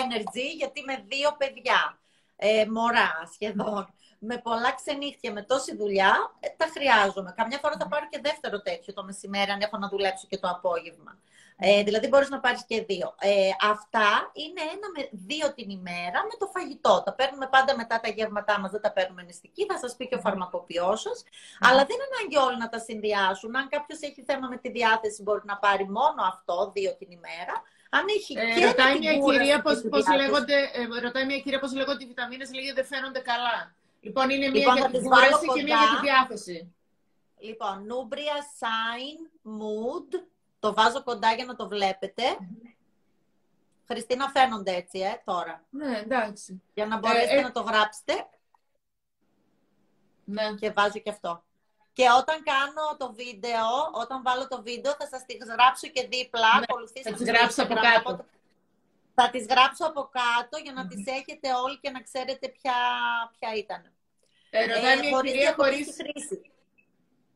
[0.04, 2.00] energy, γιατί με δύο παιδιά.
[2.36, 7.34] Ε, μωρά σχεδόν με πολλά ξενύχτια, με τόση δουλειά, ε, τα χρειάζομαι.
[7.38, 10.48] Καμιά φορά θα πάρω και δεύτερο τέτοιο το μεσημέρι, αν έχω να δουλέψω και το
[10.50, 11.18] απόγευμα.
[11.58, 13.16] Ε, δηλαδή μπορείς να πάρεις και δύο.
[13.20, 17.04] Ε, αυτά είναι ένα με δύο την ημέρα με το φαγητό.
[17.06, 19.66] Τα παίρνουμε πάντα μετά τα γεύματά μας, δεν τα παίρνουμε νηστική.
[19.66, 21.24] Θα σας πει και ο φαρμακοποιός σας.
[21.60, 23.56] Αλλά δεν είναι ανάγκη όλοι να τα συνδυάσουν.
[23.56, 27.56] Αν κάποιος έχει θέμα με τη διάθεση μπορεί να πάρει μόνο αυτό δύο την ημέρα.
[27.90, 31.74] Αν έχει ε, και ρωτάει, μια κυρία πώς, πώς λέγονται, ε, ρωτάει μια κυρία πώς
[31.74, 33.76] λέγονται οι βιταμίνες, λέγεται δεν φαίνονται καλά.
[34.06, 36.76] Λοιπόν, είναι μία λοιπόν, για την κούραση και μία για τη διάθεση.
[37.40, 39.20] Λοιπόν, Nubria Sign
[39.60, 40.24] Mood.
[40.60, 42.24] Το βάζω κοντά για να το βλέπετε.
[43.88, 45.64] Χριστίνα, φαίνονται έτσι, ε, τώρα.
[45.70, 46.62] Ναι, εντάξει.
[46.74, 48.30] Για να μπορέσετε ε, ε, να το γράψετε.
[50.24, 50.54] Ναι.
[50.60, 51.44] Και βάζω και αυτό.
[51.94, 56.60] Και όταν κάνω το βίντεο, όταν βάλω το βίντεο, θα σας τη γράψω και δίπλα.
[56.60, 58.26] Ναι, θα τις γράψω από κάτω.
[59.14, 62.74] Θα τις γράψω από κάτω για να τις έχετε όλοι και να ξέρετε ποια,
[63.40, 63.95] ποια ήταν.
[64.60, 65.86] Ε, ρωτάει μια κυρία χωρίς...
[65.86, 66.42] Χρήση.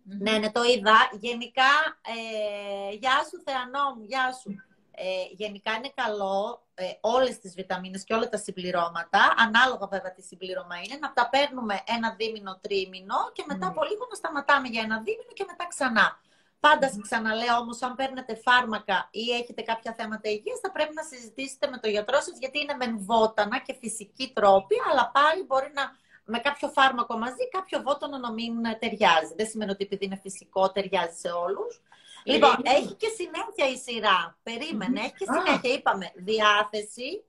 [0.04, 1.10] Ναι, ναι, το είδα.
[1.20, 4.56] Γενικά, ε, γεια σου Θεανό μου, γεια σου.
[5.02, 10.22] Ε, γενικά είναι καλό ε, όλες τις βιταμίνες και όλα τα συμπληρώματα, ανάλογα βέβαια τι
[10.22, 13.70] συμπλήρωμα είναι, να τα παίρνουμε ένα δίμηνο, τρίμηνο και μετά mm.
[13.70, 16.20] από λίγο να σταματάμε για ένα δίμηνο και μετά ξανά.
[16.60, 17.00] Πάντα mm.
[17.02, 21.78] ξαναλέω όμως, αν παίρνετε φάρμακα ή έχετε κάποια θέματα υγείας, θα πρέπει να συζητήσετε με
[21.78, 25.84] τον γιατρό σας, γιατί είναι μεν βότανα και φυσικοί τρόποι, αλλά πάλι μπορεί να
[26.30, 29.34] με κάποιο φάρμακο μαζί, κάποιο βότανο να μην ταιριάζει.
[29.36, 31.82] Δεν σημαίνει ότι επειδή είναι φυσικό ταιριάζει σε όλους.
[32.24, 34.38] Λοιπόν, έχει και συνέχεια η σειρά.
[34.44, 35.74] Περίμενε, έχει και συνέχεια.
[35.74, 37.24] Είπαμε διάθεση,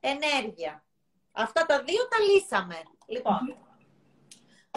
[0.00, 0.84] ενέργεια.
[1.32, 2.82] Αυτά τα δύο τα λύσαμε.
[3.06, 3.56] Λοιπόν,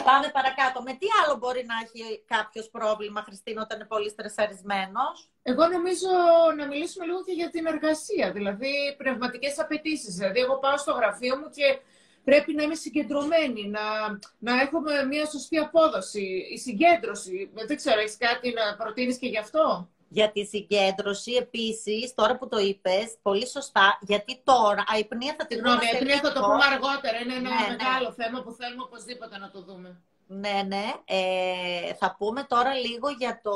[0.04, 0.82] Πάμε παρακάτω.
[0.82, 6.10] Με τι άλλο μπορεί να έχει κάποιος πρόβλημα, Χριστίνα, όταν είναι πολύ στρεσαρισμένος; Εγώ νομίζω
[6.56, 10.14] να μιλήσουμε λίγο και για την εργασία, δηλαδή πνευματικές απαιτήσεις.
[10.14, 11.78] Δηλαδή, εγώ πάω στο γραφείο μου και
[12.24, 13.80] πρέπει να είμαι συγκεντρωμένη, να,
[14.38, 16.46] να έχουμε μια σωστή απόδοση.
[16.52, 22.14] Η συγκέντρωση, δεν ξέρω, έχεις κάτι να προτείνεις και γι' αυτό; Για τη συγκέντρωση, επίσης,
[22.14, 25.78] τώρα που το είπες, πολύ σωστά, γιατί τώρα, η αιπνία θα την πούμε.
[25.92, 27.18] η αιπνία θα το πούμε αργότερα.
[27.18, 27.76] Είναι ένα ναι, ναι.
[27.76, 28.24] μεγάλο ναι.
[28.24, 30.00] θέμα που θέλουμε οπωσδήποτε να το δούμε.
[30.26, 30.92] Ναι, ναι.
[31.04, 33.52] Ε, θα πούμε τώρα λίγο για, το,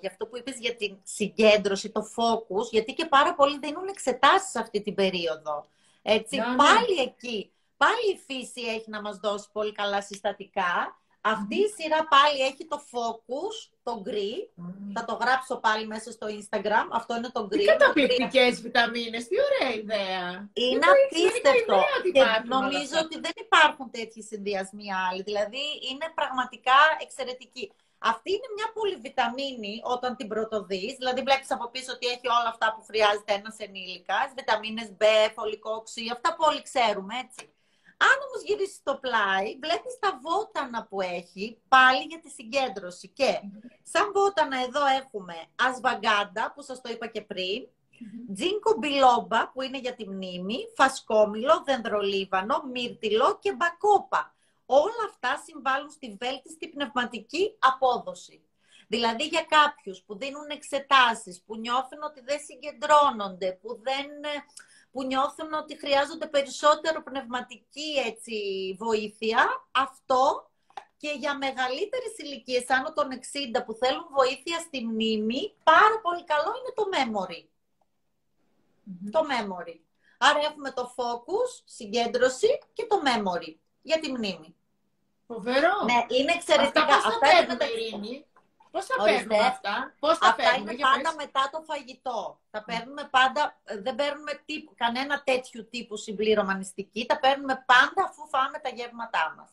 [0.00, 4.56] για αυτό που είπες για την συγκέντρωση, το focus, γιατί και πάρα πολλοί δίνουν εξετάσεις
[4.56, 5.66] αυτή την περίοδο.
[6.02, 6.56] Έτσι, ναι, ναι.
[6.56, 12.00] πάλι εκεί, πάλι η φύση έχει να μας δώσει πολύ καλά συστατικά αυτή η σειρά
[12.14, 14.50] πάλι έχει το focus, το γκρι.
[14.94, 16.86] Θα το γράψω πάλι μέσα στο Instagram.
[16.92, 17.58] Αυτό είναι το γκρι.
[17.58, 20.50] Τι καταπληκτικές βιταμίνες, τι ωραία ιδέα.
[20.52, 21.76] Είναι απίστευτο.
[22.12, 25.22] Και νομίζω ότι δεν υπάρχουν τέτοιοι συνδυασμοί άλλοι.
[25.22, 27.72] Δηλαδή είναι πραγματικά εξαιρετική.
[27.98, 30.92] Αυτή είναι μια πολυβιταμίνη όταν την πρωτοδείς.
[30.96, 34.26] Δηλαδή, βλέπεις από πίσω ότι έχει όλα αυτά που χρειάζεται ένας ενήλικας.
[34.36, 37.53] Βιταμίνες B, φωλικόξι, αυτά που όλοι ξέρουμε, έτσι.
[38.08, 43.08] Αν όμως γυρίσεις το πλάι, βλέπεις τα βότανα που έχει πάλι για τη συγκέντρωση.
[43.08, 43.40] Και
[43.82, 45.34] σαν βότανα εδώ έχουμε
[45.68, 47.68] ασβαγκάντα, που σας το είπα και πριν,
[48.34, 54.34] τζίνκο μπιλόμπα, που είναι για τη μνήμη, φασκόμηλο, δενδρολίβανο, μύρτιλο και μπακόπα.
[54.66, 58.42] Όλα αυτά συμβάλλουν στη βέλτιστη πνευματική απόδοση.
[58.88, 64.06] Δηλαδή για κάποιους που δίνουν εξετάσεις, που νιώθουν ότι δεν συγκεντρώνονται, που δεν
[64.94, 68.36] που νιώθουν ότι χρειάζονται περισσότερο πνευματική έτσι,
[68.78, 70.50] βοήθεια, αυτό
[70.96, 76.50] και για μεγαλύτερες ηλικίες, άνω των 60, που θέλουν βοήθεια στη μνήμη, πάρα πολύ καλό
[76.58, 77.42] είναι το memory.
[79.10, 79.76] Το memory.
[80.18, 84.56] Άρα έχουμε το focus, συγκέντρωση και το memory για τη μνήμη.
[85.26, 85.72] Φοβερό.
[85.84, 86.82] Ναι, είναι εξαιρετικά.
[86.82, 88.26] Αυτά, Αυτά τα Ειρήνη.
[88.74, 92.40] Πώς τα παίρνουμε αυτά, Πώς τα αυτά είναι πάντα μετά το φαγητό.
[92.50, 98.28] Τα παίρνουμε πάντα, δεν παίρνουμε τύπου, κανένα τέτοιου τύπου συμπλήρωμα νηστική, τα παίρνουμε πάντα αφού
[98.28, 99.50] φάμε τα γεύματά μας.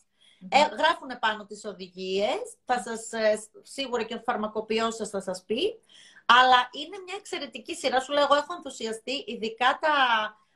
[0.50, 5.44] Ε, γράφουν πάνω τις οδηγίες, θα σας, ε, σίγουρα και ο φαρμακοποιός σας θα σας
[5.46, 5.82] πει,
[6.26, 8.00] αλλά είναι μια εξαιρετική σειρά.
[8.00, 9.96] Σου λέω, εγώ έχω ενθουσιαστεί, ειδικά τα,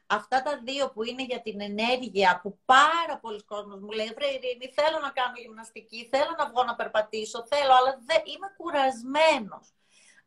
[0.08, 4.28] αυτά τα δύο που είναι για την ενέργεια, που πάρα πολλοί κόσμος μου λέει, βρε
[4.28, 9.66] Ειρήνη, θέλω να κάνω γυμναστική, θέλω να βγω να περπατήσω, θέλω, αλλά δεν, είμαι κουρασμένος.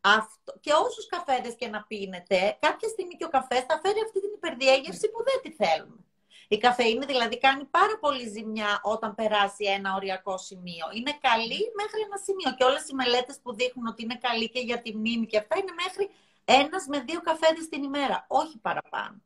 [0.01, 4.21] Αυτό, και όσους καφέδες και να πίνετε, κάποια στιγμή και ο καφές θα φέρει αυτή
[4.21, 6.03] την υπερδιέγερση που δεν τη θέλουμε.
[6.51, 10.87] Η καφεΐνη δηλαδή κάνει πάρα πολύ ζημιά όταν περάσει ένα οριακό σημείο.
[10.95, 14.61] Είναι καλή μέχρι ένα σημείο και όλες οι μελέτες που δείχνουν ότι είναι καλή και
[14.61, 16.11] για τη μνήμη και αυτά είναι μέχρι
[16.45, 19.23] ένας με δύο καφέδες την ημέρα, όχι παραπάνω.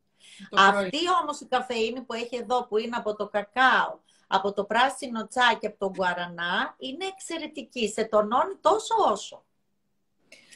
[0.52, 5.28] Αυτή όμως η καφεΐνη που έχει εδώ, που είναι από το κακάο, από το πράσινο
[5.28, 7.88] τσάκι και από τον γουαρανά, είναι εξαιρετική.
[7.88, 9.44] Σε τονώνει τόσο όσο.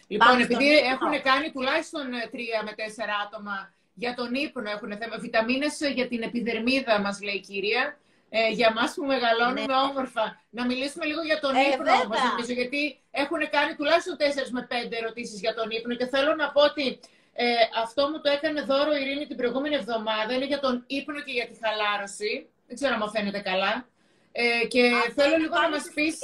[0.07, 5.19] Λοιπόν, επειδή έχουν κάνει τουλάχιστον ε, τρία με τέσσερα άτομα για τον ύπνο, έχουν θέμα.
[5.19, 7.99] Βιταμίνες για την επιδερμίδα, μας λέει η κυρία.
[8.29, 9.75] Ε, για μας που μεγαλώνουμε ναι.
[9.91, 10.41] όμορφα.
[10.51, 14.62] Να μιλήσουμε λίγο για τον ε, ύπνο όμως, νομίζω, γιατί έχουν κάνει τουλάχιστον τέσσερις με
[14.62, 17.01] πέντε ερωτήσεις για τον ύπνο και θέλω να πω ότι
[17.38, 20.35] ε, αυτό μου το έκανε δώρο η Ειρήνη την προηγούμενη εβδομάδα.
[20.35, 22.49] Είναι για τον ύπνο και για τη χαλάρωση.
[22.66, 23.88] Δεν ξέρω αν φαίνεται καλά.
[24.33, 26.18] Ε, και θέλω λίγο να μας πεις...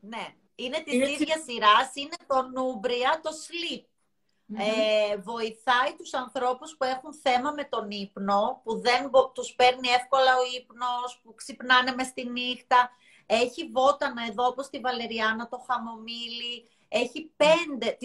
[0.00, 1.10] Ναι, είναι της είναι...
[1.10, 1.90] ίδιας σειράς.
[1.94, 3.84] Είναι το Νούμπρια, το Sleep.
[4.58, 10.36] Ε, βοηθάει τους ανθρώπους που έχουν θέμα με τον ύπνο, που δεν τους παίρνει εύκολα
[10.36, 12.90] ο ύπνος, που ξυπνάνε μες στη νύχτα.
[13.26, 16.68] Έχει βότανα εδώ, όπως τη Βαλεριάνα, το χαμομήλι,
[17.02, 17.96] έχει πέντε,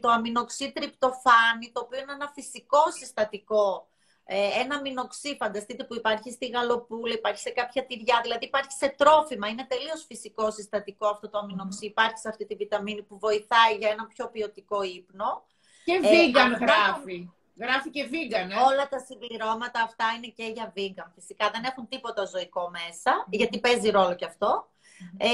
[0.00, 3.88] το αμινοξύ τριπτοφάνι, το οποίο είναι ένα φυσικό συστατικό.
[4.24, 8.88] Ε, ένα αμινοξύ, φανταστείτε, που υπάρχει στη γαλοπούλα, υπάρχει σε κάποια τυριά, δηλαδή υπάρχει σε
[8.96, 9.48] τρόφιμα.
[9.48, 11.86] Είναι τελείως φυσικό συστατικό αυτό το αμινοξύ.
[11.86, 15.46] Υπάρχει σε αυτή τη βιταμίνη που βοηθάει για ένα πιο ποιοτικό ύπνο.
[15.84, 17.30] Και ε, vegan γράφει.
[17.60, 21.10] Γράφει και vegan, ε; Όλα τα συμπληρώματα αυτά είναι και για vegan.
[21.14, 24.68] Φυσικά δεν έχουν τίποτα ζωικό μέσα, γιατί παίζει ρόλο και αυτό.
[25.16, 25.28] Ε,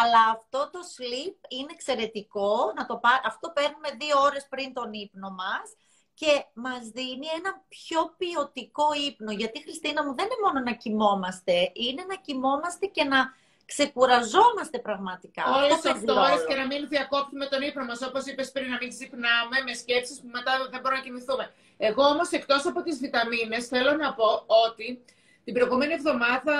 [0.00, 2.72] αλλά αυτό το sleep είναι εξαιρετικό.
[2.76, 5.66] Να το Αυτό παίρνουμε δύο ώρες πριν τον ύπνο μας
[6.14, 9.32] και μας δίνει ένα πιο ποιοτικό ύπνο.
[9.32, 13.20] Γιατί, Χριστίνα μου, δεν είναι μόνο να κοιμόμαστε, είναι να κοιμόμαστε και να
[13.66, 15.42] ξεκουραζόμαστε πραγματικά.
[15.56, 18.88] Όλες τις ώρες και να μην διακόπτουμε τον ύπνο μας, όπως είπες πριν, να μην
[18.88, 21.54] ξυπνάμε με σκέψεις που μετά δεν μπορούμε να κοιμηθούμε.
[21.76, 25.04] Εγώ όμως, εκτός από τις βιταμίνες, θέλω να πω ότι
[25.44, 26.56] την προηγούμενη εβδομάδα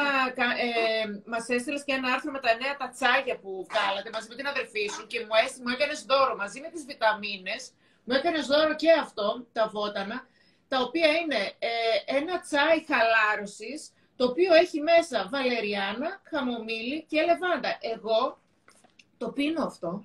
[0.67, 4.35] ε, μας έστειλες και ένα άρθρο με τα νέα τα τσάγια που βγάλατε μαζί με
[4.35, 7.63] την αδερφή σου και μου, έστει, μου έκανες δώρο μαζί με τις βιταμίνες.
[8.05, 10.27] Μου έκανες δώρο και αυτό, τα βότανα,
[10.69, 11.71] τα οποία είναι ε,
[12.19, 13.81] ένα τσάι χαλάρωσης,
[14.17, 17.71] το οποίο έχει μέσα βαλεριάνα, χαμομήλι και λεβάντα.
[17.95, 18.39] Εγώ
[19.19, 20.05] το πίνω αυτό.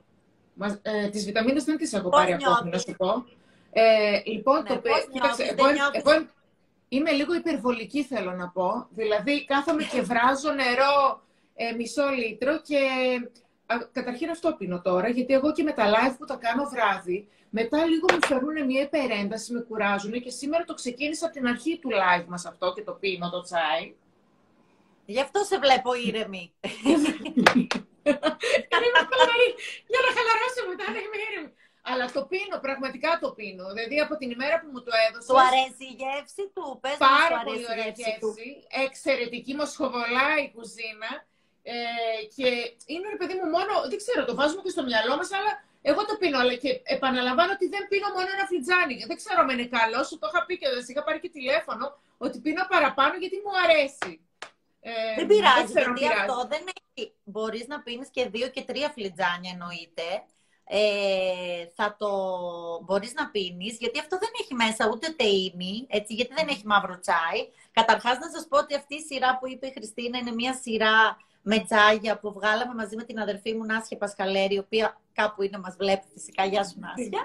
[0.82, 3.26] Ε, τις βιταμίνες δεν τις έχω πάρει ακόμα, να σου πω.
[3.72, 6.28] Ε, λοιπόν, ναι, το Κοίταξε, εγώ,
[6.89, 8.88] είμαι λίγο υπερβολική, θέλω να πω.
[8.89, 11.21] Δηλαδή, κάθομαι και βράζω νερό
[11.56, 12.80] ε, μισό λίτρο και
[13.91, 17.86] καταρχήν αυτό πίνω τώρα, γιατί εγώ και με τα live που τα κάνω βράδυ, μετά
[17.86, 21.89] λίγο μου φέρνουν μια υπερένταση, με κουράζουν και σήμερα το ξεκίνησα από την αρχή του
[21.89, 23.95] live μας αυτό και το πίνω το τσάι.
[25.06, 26.52] Γι' αυτό σε βλέπω ήρεμη.
[29.89, 31.52] Για να χαλαρώσω μετά, να είμαι ήρεμη.
[31.82, 33.65] Αλλά το πίνω, πραγματικά το πίνω.
[33.74, 35.30] Δηλαδή από την ημέρα που μου το έδωσες.
[35.30, 38.50] Του αρέσει η γεύση του, πες Πάρα πολύ ωραία γεύση.
[38.86, 41.12] Εξαιρετική μοσχοβολά η κουζίνα.
[41.63, 41.76] Ε,
[42.36, 42.48] και
[42.92, 46.02] είναι ρε παιδί μου μόνο, δεν ξέρω, το βάζουμε και στο μυαλό μας, αλλά εγώ
[46.10, 46.38] το πίνω.
[46.39, 48.96] Αλλά και επαναλαμβάνω ότι δεν πίνω μόνο ένα φλιτζάνι.
[49.10, 51.86] Δεν ξέρω αν είναι καλό, σου το είχα πει και δεν είχα πάρει και τηλέφωνο,
[52.18, 54.13] ότι πίνω παραπάνω γιατί μου αρέσει.
[54.82, 57.13] Ε, δεν πειράζει, δεν γιατί αυτό δεν έχει.
[57.24, 60.08] Μπορείς να πίνεις και δύο και τρία φλιτζάνια εννοείται
[60.72, 62.10] ε, θα το
[62.84, 67.00] μπορείς να πίνεις, γιατί αυτό δεν έχει μέσα ούτε τεΐνη, έτσι, γιατί δεν έχει μαύρο
[67.00, 67.40] τσάι.
[67.72, 71.18] Καταρχάς να σας πω ότι αυτή η σειρά που είπε η Χριστίνα είναι μια σειρά
[71.42, 75.58] με τσάγια που βγάλαμε μαζί με την αδερφή μου Νάσια Πασκαλέρη, η οποία κάπου είναι,
[75.58, 76.46] μας βλέπει φυσικά.
[76.46, 77.22] Γεια σου Νάσια.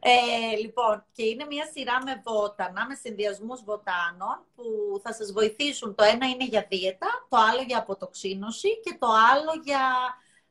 [0.00, 0.12] ε,
[0.52, 4.64] ε, λοιπόν, και είναι μια σειρά με βότανα, με συνδυασμούς βοτάνων, που
[5.02, 5.94] θα σας βοηθήσουν.
[5.94, 9.82] Το ένα είναι για δίαιτα, το άλλο για αποτοξίνωση και το άλλο για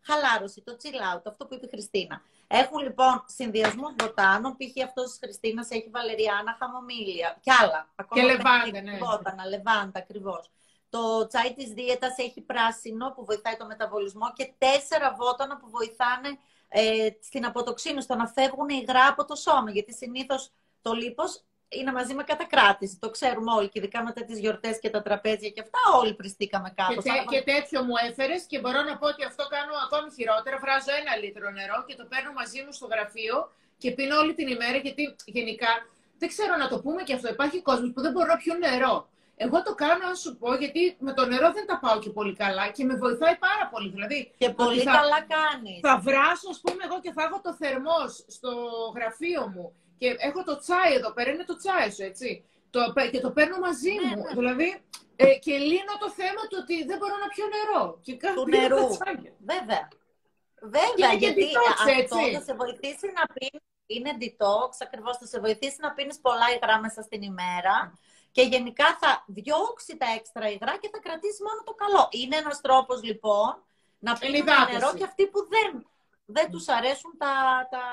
[0.06, 2.22] χαλάρωση, το chill out, αυτό που είπε η Χριστίνα.
[2.48, 4.84] Έχουν λοιπόν συνδυασμού βοτάνων, π.χ.
[4.84, 7.90] αυτός της Χριστίνας έχει βαλεριάνα, χαμομήλια και άλλα.
[7.96, 8.98] Ακόμα και λεβάντα, ναι.
[8.98, 10.50] Βότανα, λεβάντα, ακριβώς.
[10.90, 16.30] Το τσάι της δίαιτα έχει πράσινο που βοηθάει το μεταβολισμό και τέσσερα βότανα που βοηθάνε
[16.68, 19.72] ε, στην αποτοξίνωση, στο να φεύγουν υγρά από το σώμα.
[19.72, 22.98] Γιατί συνήθως το λίπος είναι μαζί με κατακράτηση.
[23.00, 25.80] Το ξέρουμε όλοι και ειδικά μετά τις γιορτές και τα τραπέζια και αυτά.
[26.00, 27.04] Όλοι πριστήκαμε κάπως.
[27.04, 30.58] Και, και τέτοιο μου έφερες και μπορώ να πω ότι αυτό κάνω ακόμη χειρότερα.
[30.64, 33.36] Βράζω ένα λίτρο νερό και το παίρνω μαζί μου στο γραφείο
[33.78, 35.72] και πίνω όλη την ημέρα γιατί γενικά
[36.18, 37.28] δεν ξέρω να το πούμε και αυτό.
[37.30, 38.96] Υπάρχει κόσμος που δεν μπορεί να πιω νερό.
[39.38, 42.36] Εγώ το κάνω, να σου πω, γιατί με το νερό δεν τα πάω και πολύ
[42.36, 43.90] καλά και με βοηθάει πάρα πολύ.
[43.90, 45.80] Δηλαδή, και πολύ καλά κάνεις.
[45.82, 48.52] Θα βράσω, ας πούμε, εγώ και θα έχω το θερμός στο
[48.96, 49.74] γραφείο μου
[50.06, 52.30] και έχω το τσάι εδώ πέρα, είναι το τσάι σου, έτσι.
[52.70, 52.80] Το,
[53.12, 54.24] και το παίρνω μαζί ναι, μου.
[54.24, 54.34] Ναι.
[54.40, 54.70] Δηλαδή,
[55.16, 57.84] ε, και λύνω το θέμα του ότι δεν μπορώ να πιω νερό.
[58.06, 58.88] Και του νερού.
[59.52, 59.84] Βέβαια.
[60.78, 63.66] Βέβαια, και γιατί detox, αυτό θα σε βοηθήσει να πίνεις,
[63.96, 67.76] είναι detox, ακριβώς θα σε βοηθήσει να πίνεις πολλά υγρά μέσα στην ημέρα
[68.36, 72.08] και γενικά θα διώξει τα έξτρα υγρά και θα κρατήσει μόνο το καλό.
[72.12, 73.52] Είναι ένας τρόπος λοιπόν
[74.00, 75.70] να πίνεις νερό και αυτοί που δεν
[76.26, 77.84] δεν τους αρέσουν τα, τα,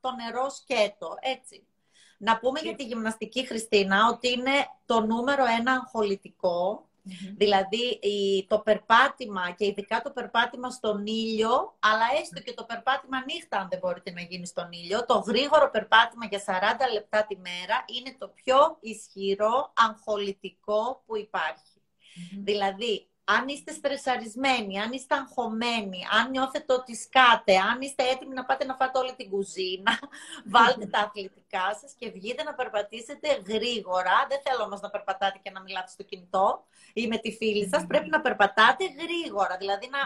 [0.00, 1.66] το νερό σκέτο, έτσι.
[2.18, 6.88] Να πούμε για τη γυμναστική Χριστίνα ότι είναι το νούμερο ένα αγχολητικό,
[7.36, 7.98] δηλαδή
[8.48, 13.68] το περπάτημα και ειδικά το περπάτημα στον ήλιο, αλλά έστω και το περπάτημα νύχτα αν
[13.70, 16.44] δεν μπορείτε να γίνει στον ήλιο, το γρήγορο περπάτημα για
[16.88, 21.74] 40 λεπτά τη μέρα είναι το πιο ισχυρό αγχολητικό που υπαρχει
[22.42, 28.44] Δηλαδή, αν είστε στρεσαρισμένοι, αν είστε αγχωμένοι, αν νιώθετε ότι σκάτε, αν είστε έτοιμοι να
[28.44, 29.98] πάτε να φάτε όλη την κουζίνα,
[30.54, 34.26] βάλτε τα αθλητικά σας και βγείτε να περπατήσετε γρήγορα.
[34.28, 37.86] Δεν θέλω όμως να περπατάτε και να μιλάτε στο κινητό ή με τη φίλη σας.
[37.86, 40.02] Πρέπει να περπατάτε γρήγορα, δηλαδή να,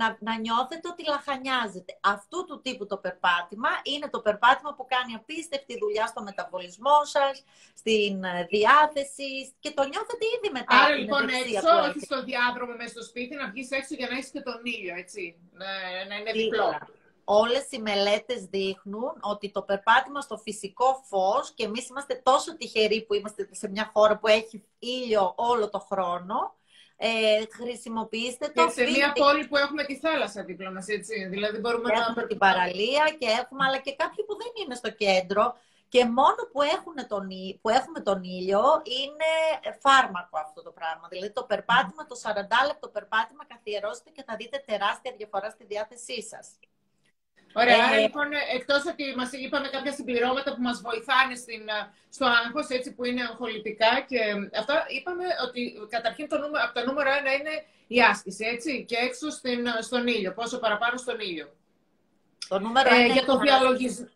[0.00, 1.98] να, να νιώθετε ότι λαχανιάζετε.
[2.00, 7.44] Αυτού του τύπου το περπάτημα είναι το περπάτημα που κάνει απίστευτη δουλειά στο μεταβολισμό σας,
[7.80, 9.30] στην ε, διάθεση
[9.62, 10.76] και το νιώθετε ήδη μετά.
[10.82, 12.22] Άρα λοιπόν έξω, όχι στο
[12.58, 15.36] διάδρομο μέσα στο σπίτι, να βγεις έξω για να έχεις και τον ήλιο, έτσι.
[15.52, 16.78] Να, είναι διπλό.
[17.24, 23.04] Όλες οι μελέτες δείχνουν ότι το περπάτημα στο φυσικό φως και εμείς είμαστε τόσο τυχεροί
[23.04, 26.56] που είμαστε σε μια χώρα που έχει ήλιο όλο το χρόνο,
[26.96, 27.08] ε,
[27.50, 31.26] χρησιμοποιήστε το Και σε μια πόλη που έχουμε τη θάλασσα δίπλα μας, έτσι.
[31.26, 32.26] Δηλαδή μπορούμε έχουμε να...
[32.26, 35.56] την παραλία και έχουμε, αλλά και κάποιοι που δεν είναι στο κέντρο.
[35.88, 37.28] Και μόνο που, έχουν τον,
[37.60, 39.30] που έχουμε τον ήλιο είναι
[39.80, 41.08] φάρμακο αυτό το πράγμα.
[41.08, 42.32] Δηλαδή το περπάτημα, το 40
[42.66, 46.46] λεπτό περπάτημα καθιερώστε και θα δείτε τεράστια διαφορά στη διάθεσή σας.
[47.52, 51.62] Ωραία, άρα ε, λοιπόν, εκτός ότι μας είπαμε κάποια συμπληρώματα που μας βοηθάνε στην,
[52.08, 54.18] στο άγχος, έτσι που είναι αγχολητικά και
[54.58, 58.96] αυτά, είπαμε ότι καταρχήν το νούμερο, από το νούμερο ένα είναι η άσκηση, έτσι, και
[58.96, 61.52] έξω στην, στον ήλιο, πόσο παραπάνω στον ήλιο.
[62.48, 64.08] Το νούμερο ε, για το διαλογισμό.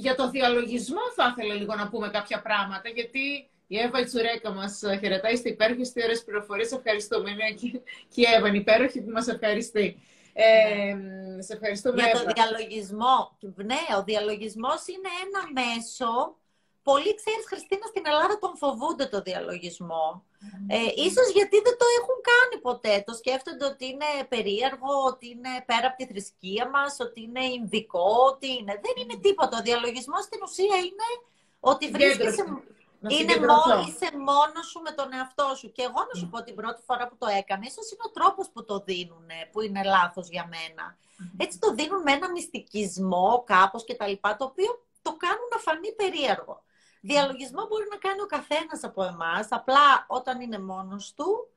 [0.00, 4.50] Για το διαλογισμό θα ήθελα λίγο να πούμε κάποια πράγματα, γιατί η Εύα η Τσουρέκα
[4.50, 7.30] μας χαιρετάει, είστε υπέροχοι, είστε ωραίες πληροφορίες, ευχαριστούμε.
[7.30, 7.68] Είναι και,
[8.12, 10.02] και η Εύα είναι υπέροχη που μας ευχαριστεί.
[10.32, 10.96] Ε,
[11.42, 16.39] σε ευχαριστούμε, Για το διαλογισμό, ναι, ο διαλογισμός είναι ένα μέσο
[16.82, 20.24] πολλοί, ξέρεις, Χριστίνα, στην Ελλάδα τον φοβούνται το διαλογισμό.
[20.68, 23.02] Ε, ίσως γιατί δεν το έχουν κάνει ποτέ.
[23.06, 28.08] Το σκέφτονται ότι είναι περίεργο, ότι είναι πέρα από τη θρησκεία μας, ότι είναι ινδικό,
[28.32, 28.74] ότι είναι...
[28.84, 29.58] Δεν είναι τίποτα.
[29.58, 31.08] Ο διαλογισμός στην ουσία είναι
[31.60, 32.44] ότι βρίσκεσαι...
[33.08, 35.72] Είναι μόνο, είσαι μόνος σου με τον εαυτό σου.
[35.72, 38.48] Και εγώ να σου πω την πρώτη φορά που το έκανα, ίσως είναι ο τρόπος
[38.52, 40.96] που το δίνουν, που είναι λάθος για μένα.
[41.36, 45.58] Έτσι το δίνουν με ένα μυστικισμό κάπως και τα λοιπά, το οποίο το κάνουν να
[45.58, 46.62] φανεί περίεργο.
[47.00, 51.48] Διαλογισμό μπορεί να κάνει ο καθένας από εμάς, απλά όταν είναι μόνος του,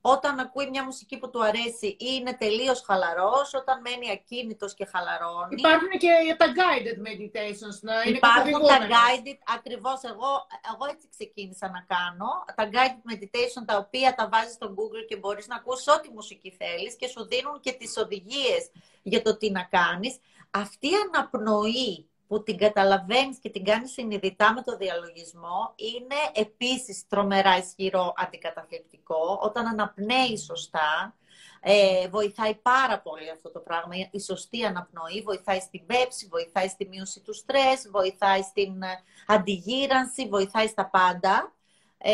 [0.00, 4.84] όταν ακούει μια μουσική που του αρέσει ή είναι τελείως χαλαρός, όταν μένει ακίνητος και
[4.84, 5.54] χαλαρώνει.
[5.58, 11.70] Υπάρχουν και τα guided meditations, να είναι Υπάρχουν τα guided, ακριβώς εγώ, εγώ έτσι ξεκίνησα
[11.70, 15.88] να κάνω, τα guided meditation τα οποία τα βάζεις στο Google και μπορείς να ακούσεις
[15.88, 18.70] ό,τι μουσική θέλεις και σου δίνουν και τις οδηγίες
[19.02, 20.18] για το τι να κάνεις.
[20.50, 27.06] Αυτή η αναπνοή που την καταλαβαίνεις και την κάνεις συνειδητά με το διαλογισμό, είναι επίσης
[27.08, 29.38] τρομερά ισχυρό αντικαταθλιπτικό.
[29.42, 31.16] Όταν αναπνέει σωστά,
[31.60, 33.94] ε, βοηθάει πάρα πολύ αυτό το πράγμα.
[34.10, 40.28] Η σωστή αναπνοή βοηθάει στην πέψη, βοηθάει στη μείωση του στρες, βοηθάει στην ε, αντιγύρανση,
[40.28, 41.52] βοηθάει στα πάντα.
[41.98, 42.12] Ε,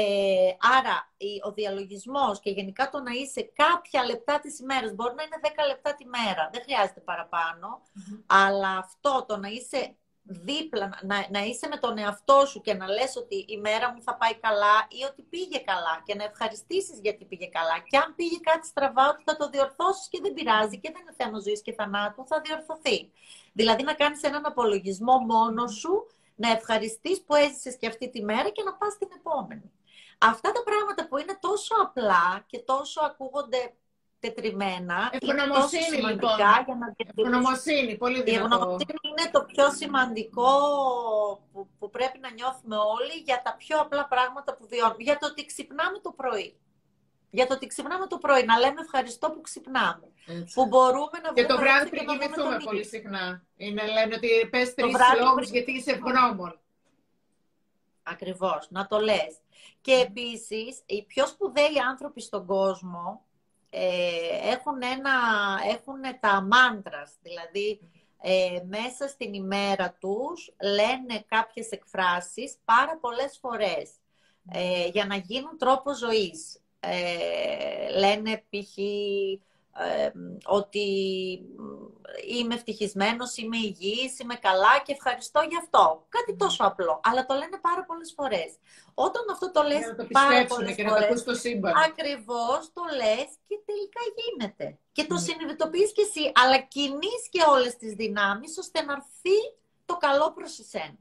[0.79, 1.13] άρα,
[1.45, 5.49] ο διαλογισμός και γενικά το να είσαι κάποια λεπτά της ημέρας, μπορεί να είναι 10
[5.67, 7.03] λεπτά τη μέρα, δεν χρειάζεται
[8.27, 9.97] αλλά αυτό το να είσαι
[10.29, 14.03] δίπλα, να, να είσαι με τον εαυτό σου και να λες ότι η μέρα μου
[14.03, 17.79] θα πάει καλά ή ότι πήγε καλά και να ευχαριστήσεις γιατί πήγε καλά.
[17.89, 21.15] Και αν πήγε κάτι στραβά, ότι θα το διορθώσεις και δεν πειράζει και δεν είναι
[21.17, 23.13] θέμα ζωής και θανάτου, θα διορθωθεί.
[23.53, 28.49] Δηλαδή να κάνεις έναν απολογισμό μόνος σου, να ευχαριστείς που έζησες και αυτή τη μέρα
[28.49, 29.73] και να πας την επόμενη.
[30.19, 33.75] Αυτά τα πράγματα που είναι τόσο απλά και τόσο ακούγονται
[34.21, 35.11] τετριμένα.
[35.13, 36.37] Ευγνωμοσύνη, λοιπόν.
[36.37, 38.33] Για να ευγνωμοσύνη, πολύ δυνατό.
[38.33, 40.51] Η ευγνωμοσύνη είναι το πιο σημαντικό
[41.53, 45.03] που, που πρέπει να νιώθουμε όλοι για τα πιο απλά πράγματα που βιώνουμε.
[45.03, 46.57] Για το ότι ξυπνάμε το πρωί.
[47.31, 48.45] Για το ότι ξυπνάμε το πρωί.
[48.45, 50.13] Να λέμε ευχαριστώ που ξυπνάμε.
[50.27, 50.55] Έτσι.
[50.55, 53.43] Που μπορούμε να Και το βράδυ πριν κοιμηθούμε πολύ συχνά.
[53.57, 56.61] Είναι, λένε ότι πες τρεις λόγους γιατί είσαι ευγνώμων.
[58.03, 59.37] Ακριβώς, να το λες.
[59.81, 63.28] Και επίσης, οι πιο σπουδαίοι άνθρωποι στον κόσμο
[63.71, 65.13] ε, έχουν, ένα,
[65.71, 67.81] έχουν τα μάντρας, δηλαδή
[68.23, 73.91] ε, μέσα στην ημέρα τους λένε κάποιες εκφράσεις πάρα πολλές φορές
[74.53, 76.63] ε, για να γίνουν τρόπο ζωής.
[77.97, 78.79] λένε π.χ
[80.45, 80.87] ότι
[82.29, 86.07] είμαι ευτυχισμένος, είμαι υγιής, είμαι καλά και ευχαριστώ γι' αυτό.
[86.09, 88.51] Κάτι τόσο απλό, αλλά το λένε πάρα πολλές φορές.
[88.95, 91.73] Όταν αυτό το λες το πάρα πολλές και φορές, να το στο σύμπαν.
[91.77, 94.79] ακριβώς το λες και τελικά γίνεται.
[94.93, 95.23] Και το mm.
[95.23, 99.39] συνειδητοποιείς και εσύ, αλλά κινείς και όλες τις δυνάμεις ώστε να έρθει
[99.87, 100.99] το καλό προς εσένα.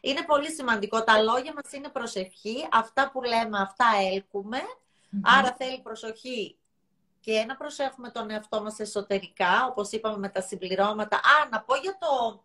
[0.00, 1.04] Είναι πολύ σημαντικό.
[1.04, 2.68] Τα λόγια μας είναι προσευχή.
[2.72, 4.58] Αυτά που λέμε, αυτά έλκουμε.
[5.22, 6.57] Άρα θέλει προσοχή
[7.20, 11.16] και να προσέχουμε τον εαυτό μας εσωτερικά, όπως είπαμε με τα συμπληρώματα.
[11.16, 12.42] Α, να πω για το,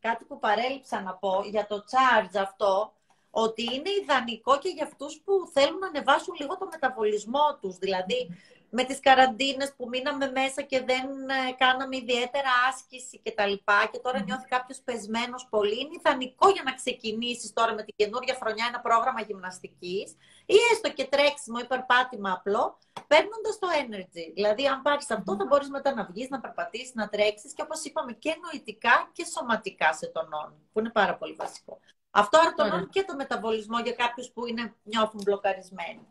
[0.00, 2.92] κάτι που παρέλειψα να πω, για το charge αυτό,
[3.30, 7.76] ότι είναι ιδανικό και για αυτούς που θέλουν να ανεβάσουν λίγο το μεταβολισμό τους.
[7.76, 8.28] Δηλαδή,
[8.76, 11.06] με τις καραντίνες που μείναμε μέσα και δεν
[11.38, 16.48] ε, κάναμε ιδιαίτερα άσκηση και τα λοιπά και τώρα νιώθει κάποιος πεσμένος πολύ, είναι ιδανικό
[16.50, 21.58] για να ξεκινήσεις τώρα με την καινούργια χρονιά ένα πρόγραμμα γυμναστικής ή έστω και τρέξιμο
[21.62, 24.26] ή περπάτημα απλό, παίρνοντας το energy.
[24.34, 27.84] Δηλαδή, αν πάρεις αυτό, θα μπορείς μετά να βγεις, να περπατήσεις, να τρέξεις και όπως
[27.84, 31.80] είπαμε και νοητικά και σωματικά σε τονώνει, που είναι πάρα πολύ βασικό.
[32.10, 36.06] Αυτό άρα τονώνει και το μεταβολισμό για κάποιους που είναι, νιώθουν μπλοκαρισμένοι.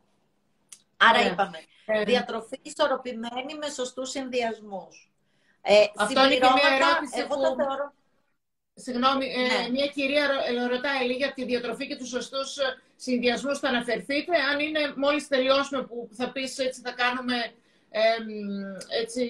[1.09, 5.11] Άρα είπαμε, ε, διατροφή ισορροπημένη με σωστούς συνδυασμούς.
[5.61, 7.41] Ε, Αυτό είναι και μια ερώτηση εγώ που...
[7.41, 7.93] το θεωρώ...
[8.75, 9.69] Συγγνώμη, ε, ναι.
[9.69, 10.27] μια κυρία
[10.69, 14.37] ρωτάει για τη διατροφή και τους σωστούς ε, συνδυασμούς θα αναφερθείτε.
[14.51, 17.53] Αν είναι μόλις τελειώσουμε που θα πεις έτσι θα κάνουμε
[19.01, 19.23] έτσι,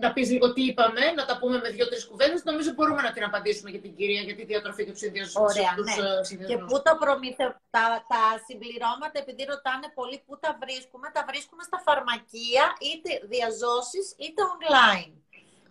[0.00, 3.24] να πεις λίγο τι είπαμε, να τα πούμε με δύο-τρεις κουβέντες, νομίζω μπορούμε να την
[3.24, 5.42] απαντήσουμε για την κυρία, για τη διατροφή και τους συνδυασμού.
[5.42, 6.46] Ωραία, ναι.
[6.46, 11.62] Και πού τα προμήθε, τα, τα συμπληρώματα, επειδή ρωτάνε πολύ πού τα βρίσκουμε, τα βρίσκουμε
[11.62, 15.12] στα φαρμακεία, είτε διαζώσεις, είτε online.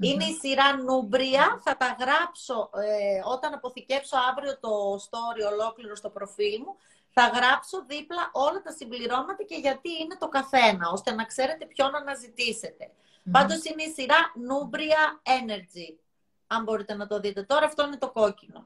[0.02, 1.62] Είναι η σειρά Νούμπρια.
[1.64, 4.74] Θα τα γράψω ε, όταν αποθηκεύσω αύριο το
[5.06, 6.76] story ολόκληρο στο προφίλ μου
[7.12, 11.95] θα γράψω δίπλα όλα τα συμπληρώματα και γιατί είναι το καθένα, ώστε να ξέρετε ποιον
[11.95, 12.86] αναζητήσετε.
[12.89, 13.32] Mm-hmm.
[13.32, 14.18] Πάντως είναι η σειρά
[14.49, 15.95] Nubria Energy,
[16.47, 17.43] αν μπορείτε να το δείτε.
[17.43, 18.66] Τώρα αυτό είναι το κοκκινο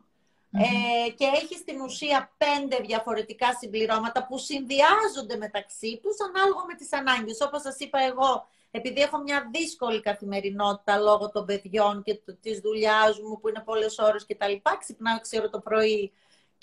[0.51, 6.93] Ε, και έχει στην ουσία πέντε διαφορετικά συμπληρώματα που συνδυάζονται μεταξύ τους ανάλογα με τις
[6.93, 7.41] ανάγκες.
[7.41, 13.19] Όπως σας είπα εγώ, επειδή έχω μια δύσκολη καθημερινότητα λόγω των παιδιών και της δουλειάς
[13.19, 16.11] μου που είναι πολλές ώρες και τα λοιπά, ξυπνάω 6 το πρωί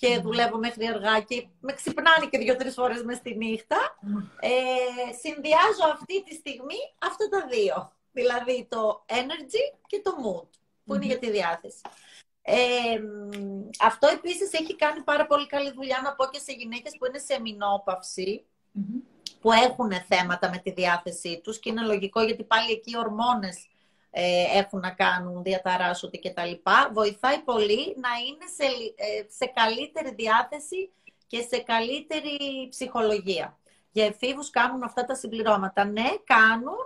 [0.00, 3.98] και δουλεύω μέχρι αργά και με ξυπνάνε και δύο-τρεις φορές μες στη νύχτα,
[4.40, 4.50] ε,
[5.22, 7.92] συνδυάζω αυτή τη στιγμή αυτά τα δύο.
[8.12, 10.48] Δηλαδή το energy και το mood,
[10.84, 11.80] που είναι για τη διάθεση.
[12.42, 13.00] Ε,
[13.80, 17.18] αυτό επίσης έχει κάνει πάρα πολύ καλή δουλειά να πω και σε γυναίκες που είναι
[17.18, 18.44] σε μηνόπαυση,
[19.40, 23.66] που έχουν θέματα με τη διάθεσή τους και είναι λογικό γιατί πάλι εκεί οι ορμόνες
[24.10, 26.70] ε, έχουν να κάνουν, διαταράσσονται κτλ.
[26.92, 28.64] Βοηθάει πολύ να είναι σε,
[28.96, 30.90] ε, σε καλύτερη διάθεση
[31.26, 33.58] και σε καλύτερη ψυχολογία.
[33.92, 35.84] Για εφήβους κάνουν αυτά τα συμπληρώματα.
[35.84, 36.80] Ναι, κάνουν,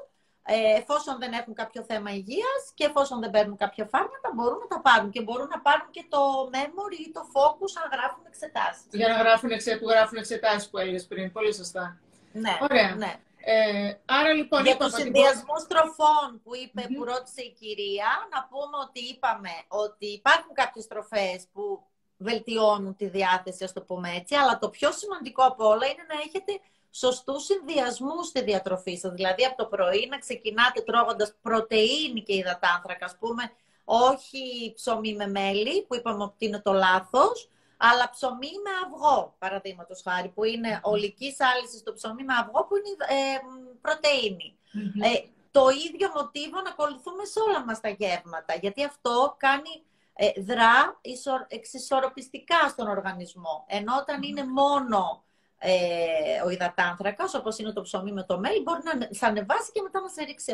[0.47, 4.67] ε, εφόσον δεν έχουν κάποιο θέμα υγείας και εφόσον δεν παίρνουν κάποια φάρμακα, μπορούν να
[4.67, 8.87] τα πάρουν και μπορούν να πάρουν και το memory ή το focus αν γράφουν εξετάσεις.
[8.91, 11.33] Για να γράφουν, εξε, που γράφουν εξετάσεις που έλεγες πριν.
[11.33, 11.99] Πολύ σωστά.
[12.33, 12.95] Ναι, Ωραία.
[12.95, 13.15] ναι.
[13.47, 14.65] Ε, άρα λοιπόν...
[14.65, 20.07] Για τους συνδυασμούς τροφών που, είπε, που ρώτησε η κυρία, να πούμε ότι είπαμε ότι
[20.07, 21.83] υπάρχουν κάποιες τροφές που
[22.17, 26.21] βελτιώνουν τη διάθεση, ας το πούμε έτσι, αλλά το πιο σημαντικό από όλα είναι να
[26.27, 29.13] έχετε σωστούς συνδυασμούς στη διατροφή σας.
[29.13, 33.51] Δηλαδή από το πρωί να ξεκινάτε τρώγοντας πρωτεΐνη και υδατάνθρακα, ας πούμε,
[33.85, 40.03] όχι ψωμί με μέλι, που είπαμε ότι είναι το λάθος, αλλά ψωμί με αυγό, παραδείγματος
[40.03, 42.89] χάρη, που είναι ολικής άλυσης στο ψωμί με αυγό, που είναι
[43.21, 43.39] ε,
[43.81, 44.59] πρωτεινη
[45.03, 49.83] Ε, το ίδιο μοτίβο να ακολουθούμε σε όλα μας τα γεύματα, γιατί αυτό κάνει
[50.15, 51.01] ε, δρά
[51.49, 53.65] εξισορροπιστικά στον οργανισμό.
[53.67, 55.25] Ενώ όταν είναι μόνο
[55.59, 59.83] ε, ο υδατάνθρακας, όπως είναι το ψωμί με το μέλι, μπορεί να σε ανεβάσει και
[59.83, 60.53] μετά να σε ρίξει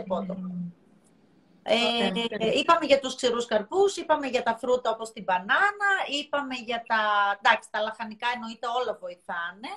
[1.63, 2.47] απότομα.
[2.53, 5.91] Ε, είπαμε για τους ξηρούς καρπούς, είπαμε για τα φρούτα όπως την μπανάνα,
[6.21, 6.99] είπαμε για τα...
[7.43, 9.69] Εντάξει, τα λαχανικά εννοείται όλα βοηθάνε.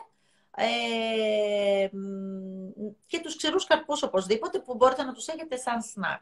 [0.55, 1.87] Ε,
[3.05, 6.21] και τους ξηρούς καρπούς οπωσδήποτε που μπορείτε να τους έχετε σαν σνακ.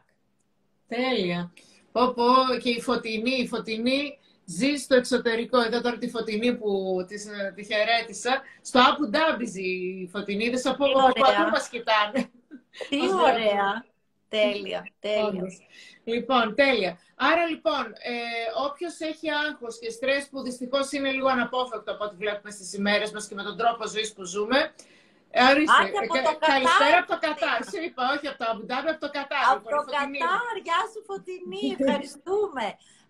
[0.88, 1.52] Τέλεια.
[1.92, 2.24] Πω, πω,
[2.62, 5.60] και η Φωτεινή, η Φωτεινή ζει στο εξωτερικό.
[5.60, 8.42] Εδώ τώρα τη Φωτεινή που της, ε, τη χαιρέτησα.
[8.62, 9.68] Στο Άπου Ντάμπιζη
[10.02, 12.30] η Φωτεινή, δεν από πού μας κοιτάνε.
[12.88, 13.84] Τι ωραία.
[14.36, 15.46] Τέλεια, τέλεια.
[16.04, 16.98] Λοιπόν, τέλεια.
[17.16, 18.16] Άρα λοιπόν, ε,
[18.66, 23.10] όποιος έχει άγχος και στρες που δυστυχώς είναι λίγο αναπόφευκτο από ό,τι βλέπουμε στις ημέρες
[23.12, 24.58] μας και με τον τρόπο ζωής που ζούμε.
[25.30, 27.58] Ε, ορίστε, ε, καλησπέρα από το Κατάρ.
[27.70, 29.44] Σου είπα, όχι από το Αμπουντάμπι, από το Κατάρ.
[29.52, 32.66] Από λοιπόν, το Κατάρ, γεια σου Φωτεινή, ευχαριστούμε.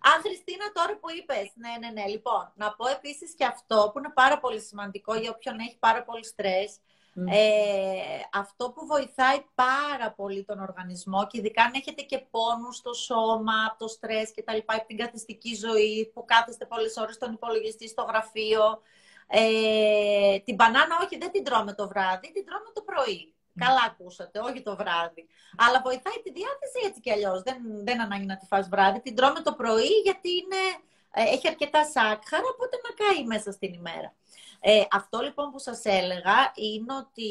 [0.07, 1.47] Α, Χριστίνα, τώρα που είπες.
[1.63, 2.05] ναι, ναι, ναι.
[2.15, 6.01] Λοιπόν, να πω επίσης και αυτό που είναι πάρα πολύ σημαντικό για όποιον έχει πάρα
[6.07, 6.69] πολύ στρες,
[7.15, 12.93] ε, αυτό που βοηθάει πάρα πολύ τον οργανισμό και ειδικά αν έχετε και πόνους στο
[12.93, 17.15] σώμα, από το στρες και τα λοιπά, από την καθιστική ζωή που κάθεστε πολλές ώρες
[17.15, 18.81] στον υπολογιστή, στο γραφείο.
[19.27, 23.33] Ε, την μπανάνα όχι, δεν την τρώμε το βράδυ, την τρώμε το πρωί.
[23.55, 25.27] Καλά ακούσατε, όχι το βράδυ.
[25.57, 27.41] Αλλά βοηθάει τη διάθεση έτσι κι αλλιώς.
[27.41, 29.01] Δεν, δεν ανάγκη να τη φας βράδυ.
[29.01, 33.73] Την τρώμε το πρωί γιατί είναι, ε, έχει αρκετά σάκχαρα, οπότε να κάει μέσα στην
[33.73, 34.13] ημέρα.
[34.59, 37.29] Ε, αυτό λοιπόν που σας έλεγα είναι ότι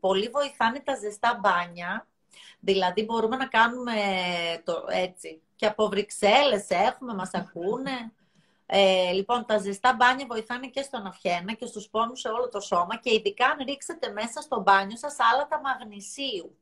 [0.00, 2.06] πολύ βοηθάνε τα ζεστά μπάνια.
[2.60, 3.92] Δηλαδή μπορούμε να κάνουμε
[4.64, 5.42] το έτσι.
[5.56, 8.12] Και από Βρυξέλλες έχουμε, μας ακούνε.
[8.66, 12.60] Ε, λοιπόν, τα ζεστά μπάνια βοηθάνε και στον αυχένα και στους πόνους σε όλο το
[12.60, 16.56] σώμα και ειδικά αν ρίξετε μέσα στο μπάνιο σας άλατα μαγνησίου.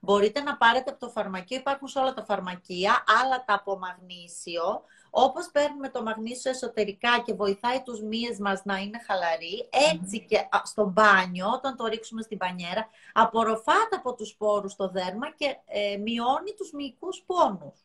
[0.00, 4.82] Μπορείτε να πάρετε από το φαρμακείο, υπάρχουν σε όλα τα φαρμακεία, άλατα από μαγνήσιο,
[5.16, 10.48] όπως παίρνουμε το μαγνήσιο εσωτερικά και βοηθάει τους μύες μας να είναι χαλαροί, έτσι και
[10.64, 15.96] στο μπάνιο, όταν το ρίξουμε στην πανιέρα, απορροφάται από τους σπόρους στο δέρμα και ε,
[15.96, 17.78] μειώνει τους μυϊκούς πόνους.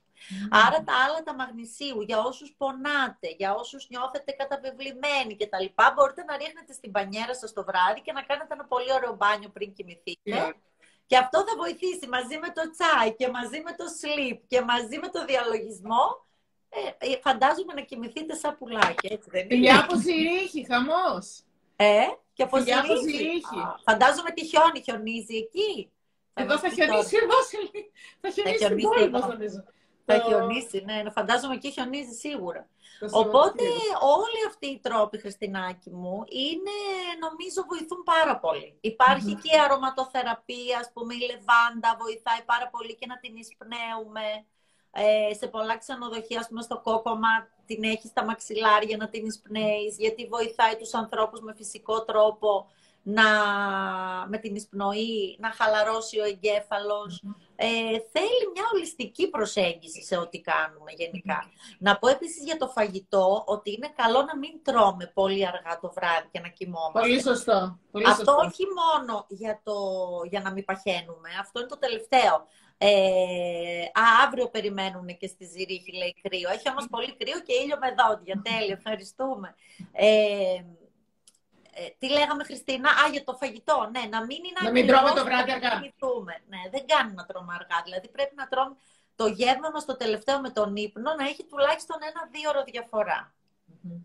[0.50, 5.68] Άρα τα άλλα τα μαγνησίου, για όσους πονάτε, για όσους νιώθετε καταβεβλημένοι κτλ.
[5.96, 9.50] Μπορείτε να ρίχνετε στην πανιέρα σας το βράδυ και να κάνετε ένα πολύ ωραίο μπάνιο
[9.50, 10.30] πριν κοιμηθείτε.
[10.32, 10.50] Ναι.
[11.06, 14.98] Και αυτό θα βοηθήσει μαζί με το τσάι και μαζί με το sleep και μαζί
[15.04, 16.28] με το διαλογισμό
[16.70, 21.43] ε, ε, φαντάζομαι να κοιμηθείτε σαν πουλάκια, έτσι δεν είναι; Φιλιά από Ζηρίχη, χαμός.
[21.76, 22.01] Ε,
[22.34, 23.61] και από Ζηρίχη.
[23.84, 25.91] Φαντάζομαι τι χιόνι, χιονίζει εκεί.
[26.34, 27.38] Εδώ θα χιονίσει εδώ,
[28.22, 28.65] θα χιονίσει
[28.99, 29.63] εδώ, νομίζω.
[30.05, 32.67] Θα χιονίσει, ναι, φαντάζομαι εκεί χιονίζει σίγουρα.
[33.11, 33.63] Οπότε
[34.17, 36.78] όλοι αυτοί οι τρόποι, Χριστινάκη μου, είναι,
[37.20, 38.78] νομίζω, βοηθούν πάρα πολύ.
[38.82, 44.28] Υπάρχει και η αρωματοθεραπεία, ας πούμε, η λεβάντα βοηθάει πάρα πολύ και να την εισπνέουμε.
[44.92, 47.28] Ε, σε πολλά ξενοδοχεία, ας πούμε, στο κόκομα
[47.66, 52.68] την έχεις στα μαξιλάρια να την εισπνέεις, γιατί βοηθάει τους ανθρώπους με φυσικό τρόπο
[53.04, 53.24] να,
[54.28, 57.24] με την εισπνοή, να χαλαρώσει ο εγκέφαλος.
[57.56, 57.66] Ε,
[58.14, 61.52] θέλει μια ολιστική προσέγγιση σε ό,τι κάνουμε γενικά.
[61.80, 65.92] Να πω επίσης για το φαγητό ότι είναι καλό να μην τρώμε πολύ αργά το
[65.96, 67.00] βράδυ και να κοιμόμαστε.
[67.00, 67.80] Πολύ σωστό.
[67.92, 69.76] Πολύ αυτό όχι μόνο για, το,
[70.30, 72.48] για να μην παχαίνουμε, αυτό είναι το τελευταίο.
[72.82, 76.50] Ε, α, αύριο περιμένουν και στη Ζηρίχη, λέει κρύο.
[76.50, 78.42] Έχει όμως πολύ κρύο και ήλιο με δόντια.
[78.44, 79.56] Τέλεια, ευχαριστούμε.
[79.92, 80.08] Ε,
[81.74, 83.90] ε, τι λέγαμε, Χριστίνα, α, για το φαγητό.
[83.94, 85.80] Ναι, να μην είναι Να μην τρώμε το βράδυ αργά.
[86.48, 87.82] Ναι, δεν κάνει να τρώμε αργά.
[87.84, 88.76] Δηλαδή πρέπει να τρώμε
[89.16, 93.34] το γεύμα μας το τελευταίο με τον ύπνο να έχει τουλάχιστον ένα-δύο ώρο διαφορά.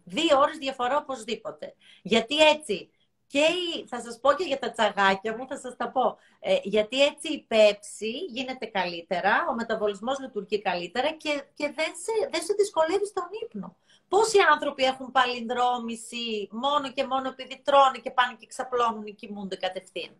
[0.04, 1.74] Δύο ώρες διαφορά οπωσδήποτε.
[2.02, 2.90] Γιατί έτσι
[3.26, 3.46] και
[3.86, 6.18] θα σας πω και για τα τσαγάκια μου, θα σας τα πω.
[6.40, 12.28] Ε, γιατί έτσι η πέψη γίνεται καλύτερα, ο μεταβολισμός λειτουργεί καλύτερα και, και δεν, σε,
[12.30, 13.76] δεν σε δυσκολεύει στον ύπνο.
[14.08, 19.56] Πόσοι άνθρωποι έχουν παλινδρόμηση μόνο και μόνο επειδή τρώνε και πάνε και ξαπλώνουν ή κοιμούνται
[19.56, 20.14] κατευθείαν;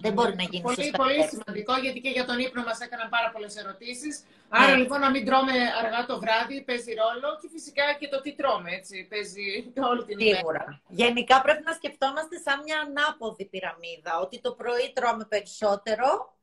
[0.00, 0.98] Δεν μπορεί να γίνει πολύ, σωστά.
[1.02, 4.24] Πολύ σημαντικό, γιατί και για τον ύπνο μας έκαναν πάρα πολλές ερωτήσεις.
[4.48, 4.76] Άρα ναι.
[4.76, 8.70] λοιπόν να μην τρώμε αργά το βράδυ παίζει ρόλο και φυσικά και το τι τρώμε,
[8.78, 9.46] έτσι, παίζει
[9.90, 10.36] όλη την ημέρα.
[10.36, 10.80] Σίγουρα.
[10.88, 16.35] Γενικά πρέπει να σκεφτόμαστε σαν μια ανάποδη πυραμίδα, ότι το πρωί τρώμε περισσότερο,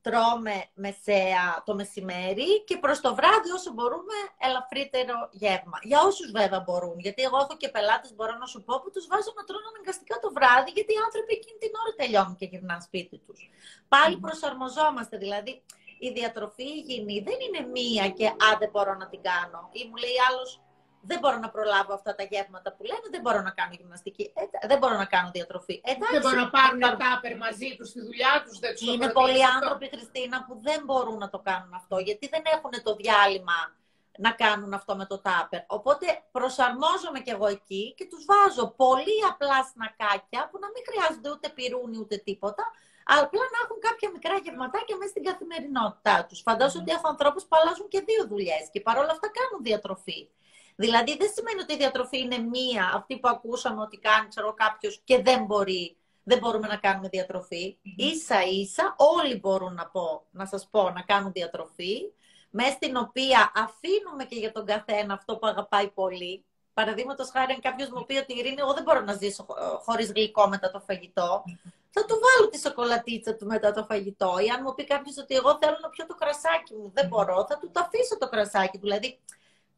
[0.00, 5.78] τρώμε μεσαία το μεσημέρι και προς το βράδυ όσο μπορούμε ελαφρύτερο γεύμα.
[5.82, 9.06] Για όσους βέβαια μπορούν, γιατί εγώ έχω και πελάτες μπορώ να σου πω που τους
[9.10, 12.80] βάζω να τρώνε αναγκαστικά το βράδυ γιατί οι άνθρωποι εκείνη την ώρα τελειώνουν και γυρνάνε
[12.88, 13.40] σπίτι τους.
[13.88, 15.52] Πάλι προσαρμοζόμαστε, δηλαδή
[15.98, 19.60] η διατροφή υγιεινή δεν είναι μία και αν δεν μπορώ να την κάνω.
[19.72, 20.50] Ή μου λέει άλλος,
[21.00, 24.66] δεν μπορώ να προλάβω αυτά τα γεύματα που λένε, δεν μπορώ να κάνω γυμναστική, ε,
[24.66, 25.80] δεν μπορώ να κάνω διατροφή.
[25.84, 28.80] Εντάξει, δεν μπορώ να πάρουν τα τάπερ μαζί τους στη δουλειά τους.
[28.80, 32.94] Είναι πολλοί άνθρωποι, Χριστίνα, που δεν μπορούν να το κάνουν αυτό, γιατί δεν έχουν το
[32.94, 33.76] διάλειμμα
[34.18, 35.60] να κάνουν αυτό με το τάπερ.
[35.66, 41.30] Οπότε προσαρμόζομαι κι εγώ εκεί και τους βάζω πολύ απλά σνακάκια που να μην χρειάζονται
[41.30, 42.64] ούτε πυρούνι ούτε τίποτα,
[43.10, 46.38] αλλά απλά να έχουν κάποια μικρά γευματάκια μέσα στην καθημερινότητά τους.
[46.48, 50.20] Φαντάζομαι ότι έχω ανθρώπους που αλλάζουν και δύο δουλειές και παρόλα αυτά κάνουν διατροφή.
[50.80, 55.00] Δηλαδή δεν σημαίνει ότι η διατροφή είναι μία, αυτή που ακούσαμε ότι κάνει ξέρω, κάποιος
[55.04, 57.76] και δεν μπορεί, δεν μπορούμε να κάνουμε διατροφή.
[57.78, 57.94] Mm-hmm.
[57.96, 62.12] Ίσα ίσα όλοι μπορούν να, πω, να σας πω να κάνουν διατροφή,
[62.50, 66.44] μέσα στην οποία αφήνουμε και για τον καθένα αυτό που αγαπάει πολύ.
[66.74, 69.46] Παραδείγματος χάρη, αν κάποιος μου πει ότι η Ειρήνη, εγώ δεν μπορώ να ζήσω
[69.84, 71.44] χωρίς γλυκό μετά το φαγητό,
[71.90, 74.38] θα του βάλω τη σοκολατίτσα του μετά το φαγητό.
[74.46, 77.46] Ή αν μου πει κάποιος ότι εγώ θέλω να πιω το κρασάκι μου, δεν μπορώ,
[77.48, 78.86] θα του το αφήσω το κρασάκι του.
[78.86, 79.18] Δηλαδή,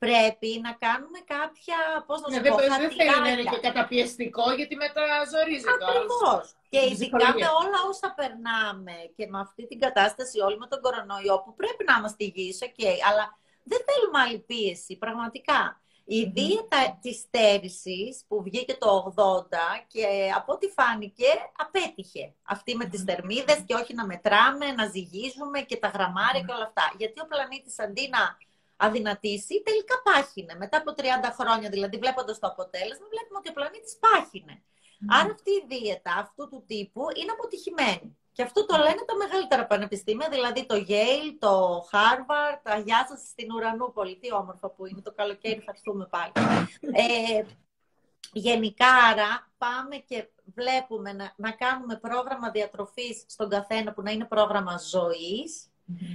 [0.05, 4.75] πρέπει να κάνουμε κάποια, πώς να ναι, πω, Δεν θέλει να είναι και καταπιεστικό, γιατί
[4.85, 6.45] μετά ζορίζεται Ακριβώς.
[6.73, 11.37] Και ειδικά με όλα όσα περνάμε και με αυτή την κατάσταση όλοι με τον κορονοϊό,
[11.45, 13.25] που πρέπει να είμαστε υγιείς, okay, αλλά
[13.71, 15.61] δεν θέλουμε άλλη πίεση, πραγματικά.
[16.05, 19.23] Η δίαιτα της στέρησης που βγήκε το 80
[19.87, 22.35] και από ό,τι φάνηκε απέτυχε.
[22.43, 26.65] Αυτή με τις θερμίδες και όχι να μετράμε, να ζυγίζουμε και τα γραμμάρια και όλα
[26.65, 26.95] αυτά.
[26.97, 28.37] Γιατί ο πλανήτης αντί να
[28.87, 30.55] αδυνατήσει, τελικά πάχυνε.
[30.59, 31.03] Μετά από 30
[31.39, 34.63] χρόνια, δηλαδή βλέποντας το αποτέλεσμα, βλέπουμε ότι ο πλανήτης πάχυνε.
[35.09, 38.19] Άρα αυτή η δίαιτα αυτού του τύπου είναι αποτυχημένη.
[38.33, 43.21] Και αυτό το λένε τα μεγαλύτερα πανεπιστήμια, δηλαδή το Yale, το Harvard, τα γεια σας
[43.29, 44.17] στην Ουρανούπολη.
[44.17, 46.33] Τι όμορφα που είναι το καλοκαίρι, θα έρθουμε πάλι.
[46.81, 47.45] Ε,
[48.33, 54.25] γενικά, άρα, πάμε και βλέπουμε να, να κάνουμε πρόγραμμα διατροφής στον καθένα που να είναι
[54.25, 55.70] πρόγραμμα ζωής,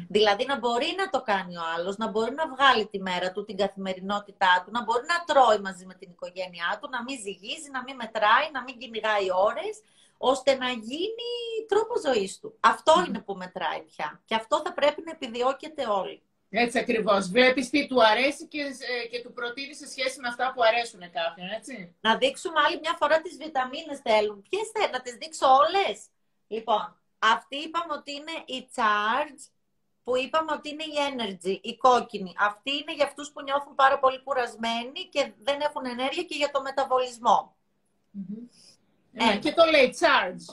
[0.10, 3.46] Δηλαδή να μπορεί να το κάνει ο άλλος, να μπορεί να βγάλει τη μέρα του,
[3.46, 7.70] την καθημερινότητά του, να μπορεί να τρώει μαζί με την οικογένειά του, να μην ζυγίζει,
[7.72, 9.76] να μην μετράει, να μην κυνηγάει ώρες,
[10.18, 11.30] ώστε να γίνει
[11.68, 12.58] τρόπο ζωής του.
[12.60, 14.22] Αυτό είναι που μετράει πια.
[14.26, 16.22] Και αυτό θα πρέπει να επιδιώκεται όλοι.
[16.50, 17.30] Έτσι ακριβώς.
[17.30, 21.00] Βλέπεις τι του αρέσει και, ε, και του προτείνεις σε σχέση με αυτά που αρέσουν
[21.00, 21.96] κάποιον, έτσι.
[22.02, 24.46] Να δείξουμε άλλη μια φορά τις βιταμίνες θέλουν.
[24.50, 26.06] Ποιες θέλουν, να τις δείξω όλες;
[26.48, 29.42] Λοιπόν, αυτή είπαμε ότι είναι η charge,
[30.06, 32.34] που είπαμε ότι είναι η energy, η κόκκινη.
[32.38, 36.52] Αυτή είναι για αυτούς που νιώθουν πάρα πολύ κουρασμένοι και δεν έχουν ενέργεια και για
[36.52, 37.56] το μεταβολισμό.
[38.18, 39.40] Mm-hmm.
[39.42, 40.46] και το λέει charge.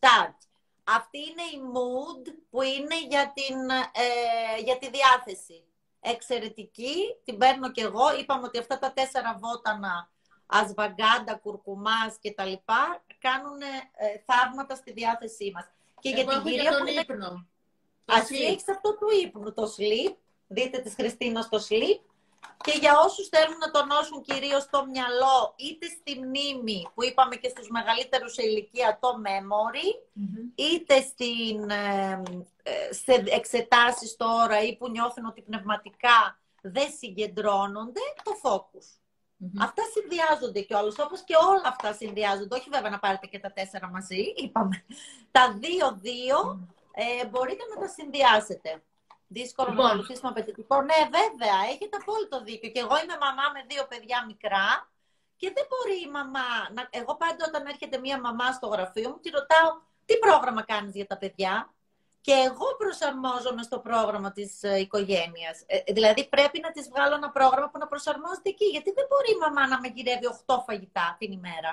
[0.00, 0.40] Charge.
[0.84, 5.62] Αυτή είναι η mood που είναι για, την, ε, για τη διάθεση.
[6.00, 8.16] Εξαιρετική, την παίρνω κι εγώ.
[8.18, 10.10] Είπαμε ότι αυτά τα τέσσερα βότανα,
[10.46, 15.64] ασβαγκάντα, κουρκουμάς και τα λοιπά, κάνουν ε, θαύματα στη διάθεσή μας.
[16.00, 17.46] Και εγώ για την κυρία τον ύπνο.
[18.04, 20.14] Ας έχει αυτό του ύπνου, το sleep.
[20.46, 22.00] Δείτε της Χριστίνας στο sleep.
[22.56, 27.48] Και για όσους θέλουν να τονώσουν κυρίως στο μυαλό, είτε στη μνήμη, που είπαμε και
[27.48, 29.88] στους μεγαλύτερους σε ηλικία, το memory,
[30.54, 32.22] είτε στην, ε,
[32.90, 38.86] σε εξετάσεις τώρα ή που νιώθουν ότι πνευματικά δεν συγκεντρώνονται, το focus.
[39.58, 42.56] Αυτά συνδυάζονται κιόλας, όπως και όλα αυτά συνδυάζονται.
[42.56, 44.84] Όχι βέβαια να πάρετε και τα τέσσερα μαζί, είπαμε.
[45.30, 48.82] Τα δύο-δύο ε, μπορείτε να τα συνδυάσετε.
[49.26, 49.84] Δύσκολο λοιπόν.
[49.84, 50.76] να ακολουθήσουμε απαιτητικό.
[50.82, 52.70] Ναι, βέβαια, έχετε απόλυτο δίκιο.
[52.70, 54.68] Και εγώ είμαι μαμά με δύο παιδιά μικρά
[55.36, 56.50] και δεν μπορεί η μαμά.
[56.74, 56.82] Να...
[57.00, 59.68] Εγώ πάντα όταν έρχεται μία μαμά στο γραφείο μου, τη ρωτάω
[60.04, 61.54] τι πρόγραμμα κάνεις για τα παιδιά;
[62.20, 65.56] Και εγώ προσαρμόζομαι στο πρόγραμμα της ε, οικογένειας.
[65.66, 68.64] Ε, δηλαδή πρέπει να της βγάλω ένα πρόγραμμα που να προσαρμόζεται εκεί.
[68.64, 71.72] Γιατί δεν μπορεί η μαμά να με γυρεύει 8 φαγητά την ημέρα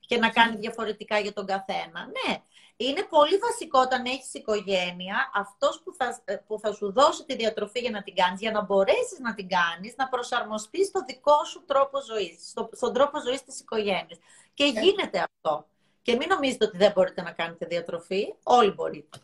[0.00, 2.00] και να κάνει διαφορετικά για τον καθένα.
[2.14, 2.42] Ναι,
[2.76, 7.36] είναι πολύ βασικό όταν έχεις οικογένεια, αυτός που θα, ε, που θα σου δώσει τη
[7.36, 11.44] διατροφή για να την κάνεις, για να μπορέσεις να την κάνεις, να προσαρμοστείς στο δικό
[11.44, 14.18] σου τρόπο ζωής, στο, στον τρόπο ζωής της οικογένειας.
[14.54, 14.80] Και ναι.
[14.80, 15.66] γίνεται αυτό.
[16.02, 19.18] Και μην νομίζετε ότι δεν μπορείτε να κάνετε διατροφή, όλοι μπορείτε.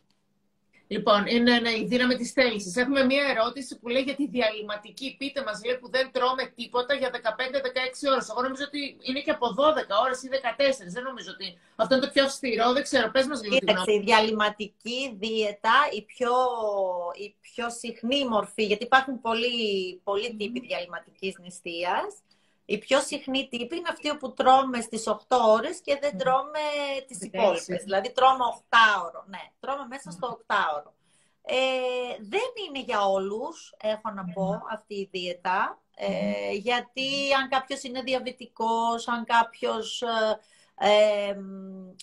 [0.95, 2.77] Λοιπόν, είναι ναι, η δύναμη της θέλησης.
[2.77, 5.17] Έχουμε μία ερώτηση που λέει για τη διαλυματική.
[5.19, 7.17] Πείτε μας, λέει, που δεν τρώμε τίποτα για 15-16
[8.13, 8.29] ώρες.
[8.29, 10.91] Εγώ νομίζω ότι είναι και από 12 ώρες ή 14.
[10.97, 12.73] Δεν νομίζω ότι αυτό είναι το πιο αυστηρό.
[12.73, 16.35] Δεν ξέρω, πες μας λίγο Κοίταξε, η διαλυματική δίαιτα, η πιο,
[17.25, 22.11] η πιο συχνή μορφή, γιατί υπάρχουν πολλοί, πολλοί τύποι διαλυματικής νηστείας.
[22.71, 25.17] Η πιο συχνή τύπη είναι αυτή που τρώμε στις 8
[25.47, 26.61] ώρες και δεν τρώμε
[27.07, 27.83] τις υπόλοιπες.
[27.85, 29.25] Δηλαδή τρώμε 8 ώρο.
[29.27, 30.95] Ναι, τρώμε μέσα στο 8 ώρο.
[31.43, 31.57] Ε,
[32.21, 35.83] δεν είναι για όλους, έχω να πω, αυτή η δίαιτα.
[35.97, 40.03] Ε, γιατί αν κάποιος είναι διαβητικός, αν κάποιος
[40.79, 41.37] ε,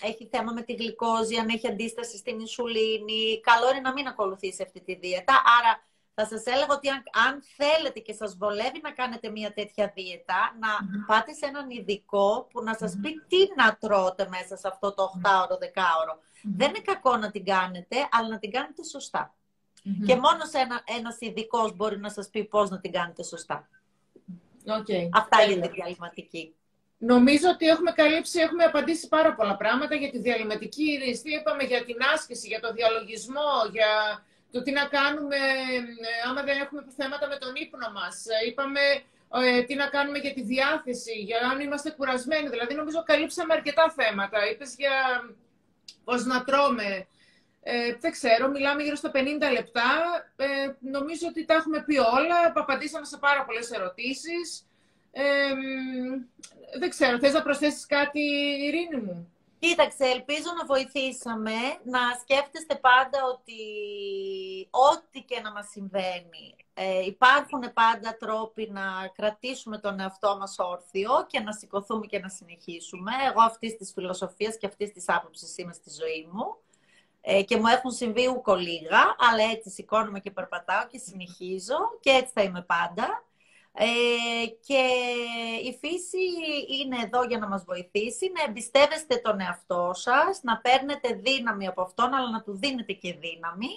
[0.02, 4.64] έχει θέμα με τη γλυκόζη, αν έχει αντίσταση στην ισουλίνη, καλό είναι να μην ακολουθήσει
[4.64, 5.34] αυτή τη δίαιτα.
[5.60, 5.84] Άρα
[6.20, 6.90] θα σας έλεγα ότι
[7.28, 10.70] αν, θέλετε και σας βολεύει να κάνετε μια τέτοια δίαιτα, να
[11.06, 15.12] πάτε σε έναν ειδικό που να σας πει τι να τρώτε μέσα σε αυτό το
[15.24, 16.16] 8ωρο, 10ωρο.
[16.58, 19.36] Δεν είναι κακό να την κάνετε, αλλά να την κάνετε σωστά.
[20.06, 23.70] Και μόνο σε ένα, ένας ειδικός μπορεί να σας πει πώς να την κάνετε σωστά.
[24.66, 25.10] Okay.
[25.12, 26.56] Αυτά είναι τη διαλυματική.
[26.98, 31.22] Νομίζω ότι έχουμε καλύψει, έχουμε απαντήσει πάρα πολλά πράγματα για τη διαλυματική ειρήνη.
[31.24, 33.92] Είπαμε για την άσκηση, για το διαλογισμό, για
[34.52, 38.26] το τι να κάνουμε ε, άμα δεν έχουμε θέματα με τον ύπνο μας.
[38.26, 38.80] Ε, είπαμε
[39.34, 42.50] ε, τι να κάνουμε για τη διάθεση, για αν είμαστε κουρασμένοι.
[42.50, 44.50] Δηλαδή, νομίζω καλύψαμε αρκετά θέματα.
[44.50, 44.96] Είπες για
[46.04, 47.08] πώς να τρώμε.
[47.70, 49.18] Ε, δεν ξέρω, μιλάμε γύρω στα 50
[49.52, 49.90] λεπτά.
[50.36, 50.46] Ε,
[50.80, 52.54] νομίζω ότι τα έχουμε πει όλα.
[52.56, 54.68] Απαντήσαμε σε πάρα πολλές ερωτήσεις.
[55.12, 55.54] Ε,
[56.80, 58.20] δεν ξέρω, θες να προσθέσεις κάτι,
[58.66, 63.62] Ειρήνη μου; Κοίταξε, ελπίζω να βοηθήσαμε να σκέφτεστε πάντα ότι
[64.70, 71.26] ό,τι και να μας συμβαίνει, ε, υπάρχουν πάντα τρόποι να κρατήσουμε τον εαυτό μας όρθιο
[71.28, 73.12] και να σηκωθούμε και να συνεχίσουμε.
[73.30, 76.58] Εγώ αυτής της φιλοσοφίας και αυτής της άποψης είμαι στη ζωή μου
[77.22, 82.10] ε, και μου έχουν συμβεί ούκο λίγα, αλλά έτσι σηκώνομαι και περπατάω και συνεχίζω και
[82.10, 83.27] έτσι θα είμαι πάντα.
[83.80, 84.84] Ε, και
[85.64, 86.24] η φύση
[86.82, 91.82] είναι εδώ για να μας βοηθήσει, να εμπιστεύεστε τον εαυτό σας, να παίρνετε δύναμη από
[91.82, 93.68] αυτόν, αλλά να του δίνετε και δύναμη.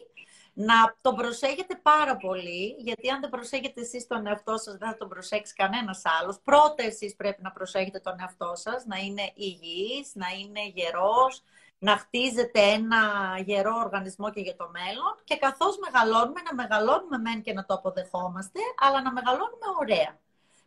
[0.53, 4.97] Να τον προσέχετε πάρα πολύ, γιατί αν δεν προσέχετε εσείς τον εαυτό σας, δεν θα
[4.97, 6.41] τον προσέξει κανένας άλλος.
[6.45, 11.43] Πρώτα εσείς πρέπει να προσέχετε τον εαυτό σας, να είναι υγιής, να είναι γερός,
[11.83, 13.01] να χτίζετε ένα
[13.45, 17.75] γερό οργανισμό και για το μέλλον και καθώς μεγαλώνουμε, να μεγαλώνουμε μεν και να το
[17.75, 20.19] αποδεχόμαστε, αλλά να μεγαλώνουμε ωραία.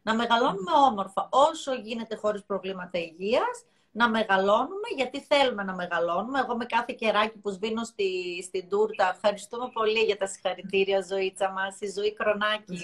[0.01, 6.39] Να μεγαλώνουμε όμορφα, όσο γίνεται χωρίς προβλήματα υγείας, να μεγαλώνουμε, γιατί θέλουμε να μεγαλώνουμε.
[6.39, 11.51] Εγώ με κάθε κεράκι που σβήνω στη, στην τούρτα, ευχαριστούμε πολύ για τα συγχαρητήρια, ζωήτσα
[11.51, 12.76] μας, η ζωή κρονάκι.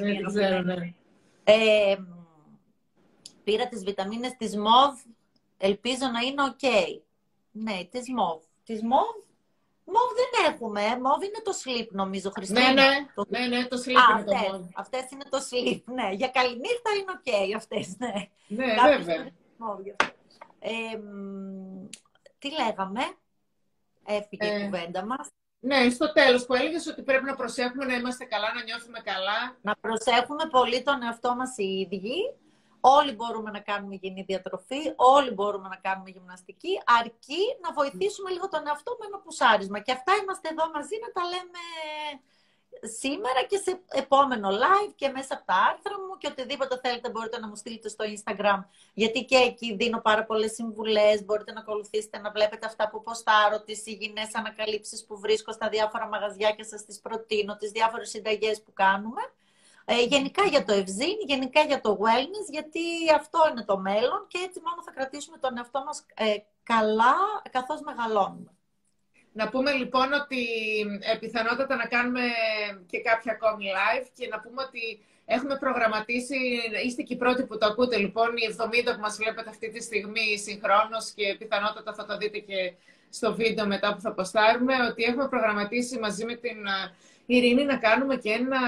[0.62, 0.94] ναι.
[1.44, 1.98] ε,
[3.44, 5.00] πήρα τις βιταμίνες της μωβ,
[5.58, 6.68] ελπίζω να είναι ok.
[7.52, 8.44] Ναι, της μωβ.
[8.64, 9.16] Της μωβ.
[9.86, 10.82] Μωβ δεν έχουμε.
[10.82, 12.74] Μωβ είναι το sleep, νομίζω, Χριστίνα.
[12.74, 13.26] Ναι, ναι, το...
[13.30, 14.66] ναι, ναι το sleep είναι αυτές, το μωβ.
[14.76, 16.10] Αυτές είναι το sleep, ναι.
[16.14, 18.14] Για καληνύχτα είναι οκ αυτές, ναι.
[18.48, 19.32] Ναι, βέβαια.
[20.60, 21.00] Ε,
[22.40, 23.02] τι λέγαμε,
[24.06, 25.28] έφυγε ε, η κουβέντα μας.
[25.60, 29.58] Ναι, στο τέλος που έλεγες ότι πρέπει να προσέχουμε να είμαστε καλά, να νιώθουμε καλά.
[29.62, 32.34] Να προσέχουμε πολύ τον εαυτό μας οι ίδιοι
[32.82, 38.48] Όλοι μπορούμε να κάνουμε υγιεινή διατροφή, όλοι μπορούμε να κάνουμε γυμναστική, αρκεί να βοηθήσουμε λίγο
[38.50, 39.80] τον εαυτό με ένα πουσάρισμα.
[39.80, 41.62] Και αυτά είμαστε εδώ μαζί να τα λέμε
[42.82, 47.40] σήμερα και σε επόμενο live και μέσα από τα άρθρα μου και οτιδήποτε θέλετε μπορείτε
[47.40, 48.64] να μου στείλετε στο Instagram
[48.94, 53.62] γιατί και εκεί δίνω πάρα πολλές συμβουλές, μπορείτε να ακολουθήσετε, να βλέπετε αυτά που ποστάρω,
[53.62, 58.62] τις υγιεινές ανακαλύψεις που βρίσκω στα διάφορα μαγαζιά και σας τις προτείνω, τις διάφορες συνταγές
[58.62, 59.22] που κάνουμε.
[59.92, 62.80] Ε, γενικά για το ευζήν, γενικά για το wellness, γιατί
[63.16, 67.16] αυτό είναι το μέλλον και έτσι μόνο θα κρατήσουμε τον εαυτό μας ε, καλά
[67.52, 68.52] καθώς μεγαλώνουμε.
[69.32, 70.44] Να πούμε λοιπόν ότι
[71.00, 72.22] ε, πιθανότατα να κάνουμε
[72.86, 76.38] και κάποια ακόμη live και να πούμε ότι Έχουμε προγραμματίσει,
[76.86, 79.82] είστε και οι πρώτοι που το ακούτε λοιπόν, οι 70 που μας βλέπετε αυτή τη
[79.84, 82.74] στιγμή συγχρόνως και πιθανότατα θα το δείτε και
[83.10, 86.58] στο βίντεο μετά που θα ποστάρουμε, ότι έχουμε προγραμματίσει μαζί με την
[87.32, 88.60] Ειρήνη να κάνουμε και ένα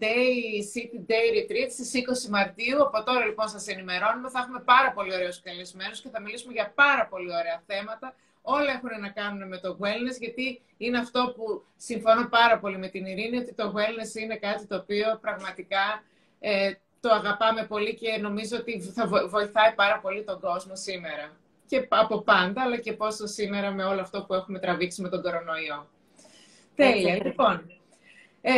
[0.00, 0.36] day,
[0.72, 1.90] city day retreat στις
[2.26, 2.82] 20 Μαρτίου.
[2.82, 4.30] Από τώρα λοιπόν σας ενημερώνουμε.
[4.30, 8.14] Θα έχουμε πάρα πολύ ωραίους καλεσμένους και θα μιλήσουμε για πάρα πολύ ωραία θέματα.
[8.42, 12.88] Όλα έχουν να κάνουν με το wellness, γιατί είναι αυτό που συμφωνώ πάρα πολύ με
[12.88, 16.02] την Ειρήνη, ότι το wellness είναι κάτι το οποίο πραγματικά
[16.40, 21.36] ε, το αγαπάμε πολύ και νομίζω ότι θα βοηθάει πάρα πολύ τον κόσμο σήμερα.
[21.66, 25.22] Και από πάντα, αλλά και πόσο σήμερα με όλο αυτό που έχουμε τραβήξει με τον
[25.22, 25.88] κορονοϊό.
[26.74, 27.14] Τέλεια.
[27.24, 27.79] Λοιπόν,
[28.42, 28.52] ε,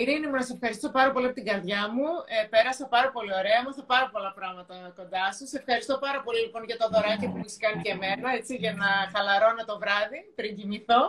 [0.00, 2.06] Ειρήνη, μου να σε ευχαριστώ πάρα πολύ από την καρδιά μου.
[2.34, 5.46] Ε, πέρασα πάρα πολύ ωραία, έμαθα πάρα πολλά πράγματα κοντά σου.
[5.46, 8.56] Σε ευχαριστώ πάρα πολύ λοιπόν για το δωράκι που μου έχεις κάνει και εμένα, έτσι,
[8.56, 11.02] για να χαλαρώνω το βράδυ πριν κοιμηθώ.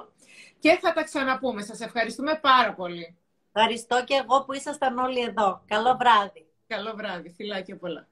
[0.59, 1.61] Και θα τα ξαναπούμε.
[1.61, 3.17] Σας ευχαριστούμε πάρα πολύ.
[3.53, 5.63] Ευχαριστώ και εγώ που ήσασταν όλοι εδώ.
[5.67, 6.45] Καλό βράδυ.
[6.67, 7.29] Καλό βράδυ.
[7.29, 8.07] Φιλάκια πολλά.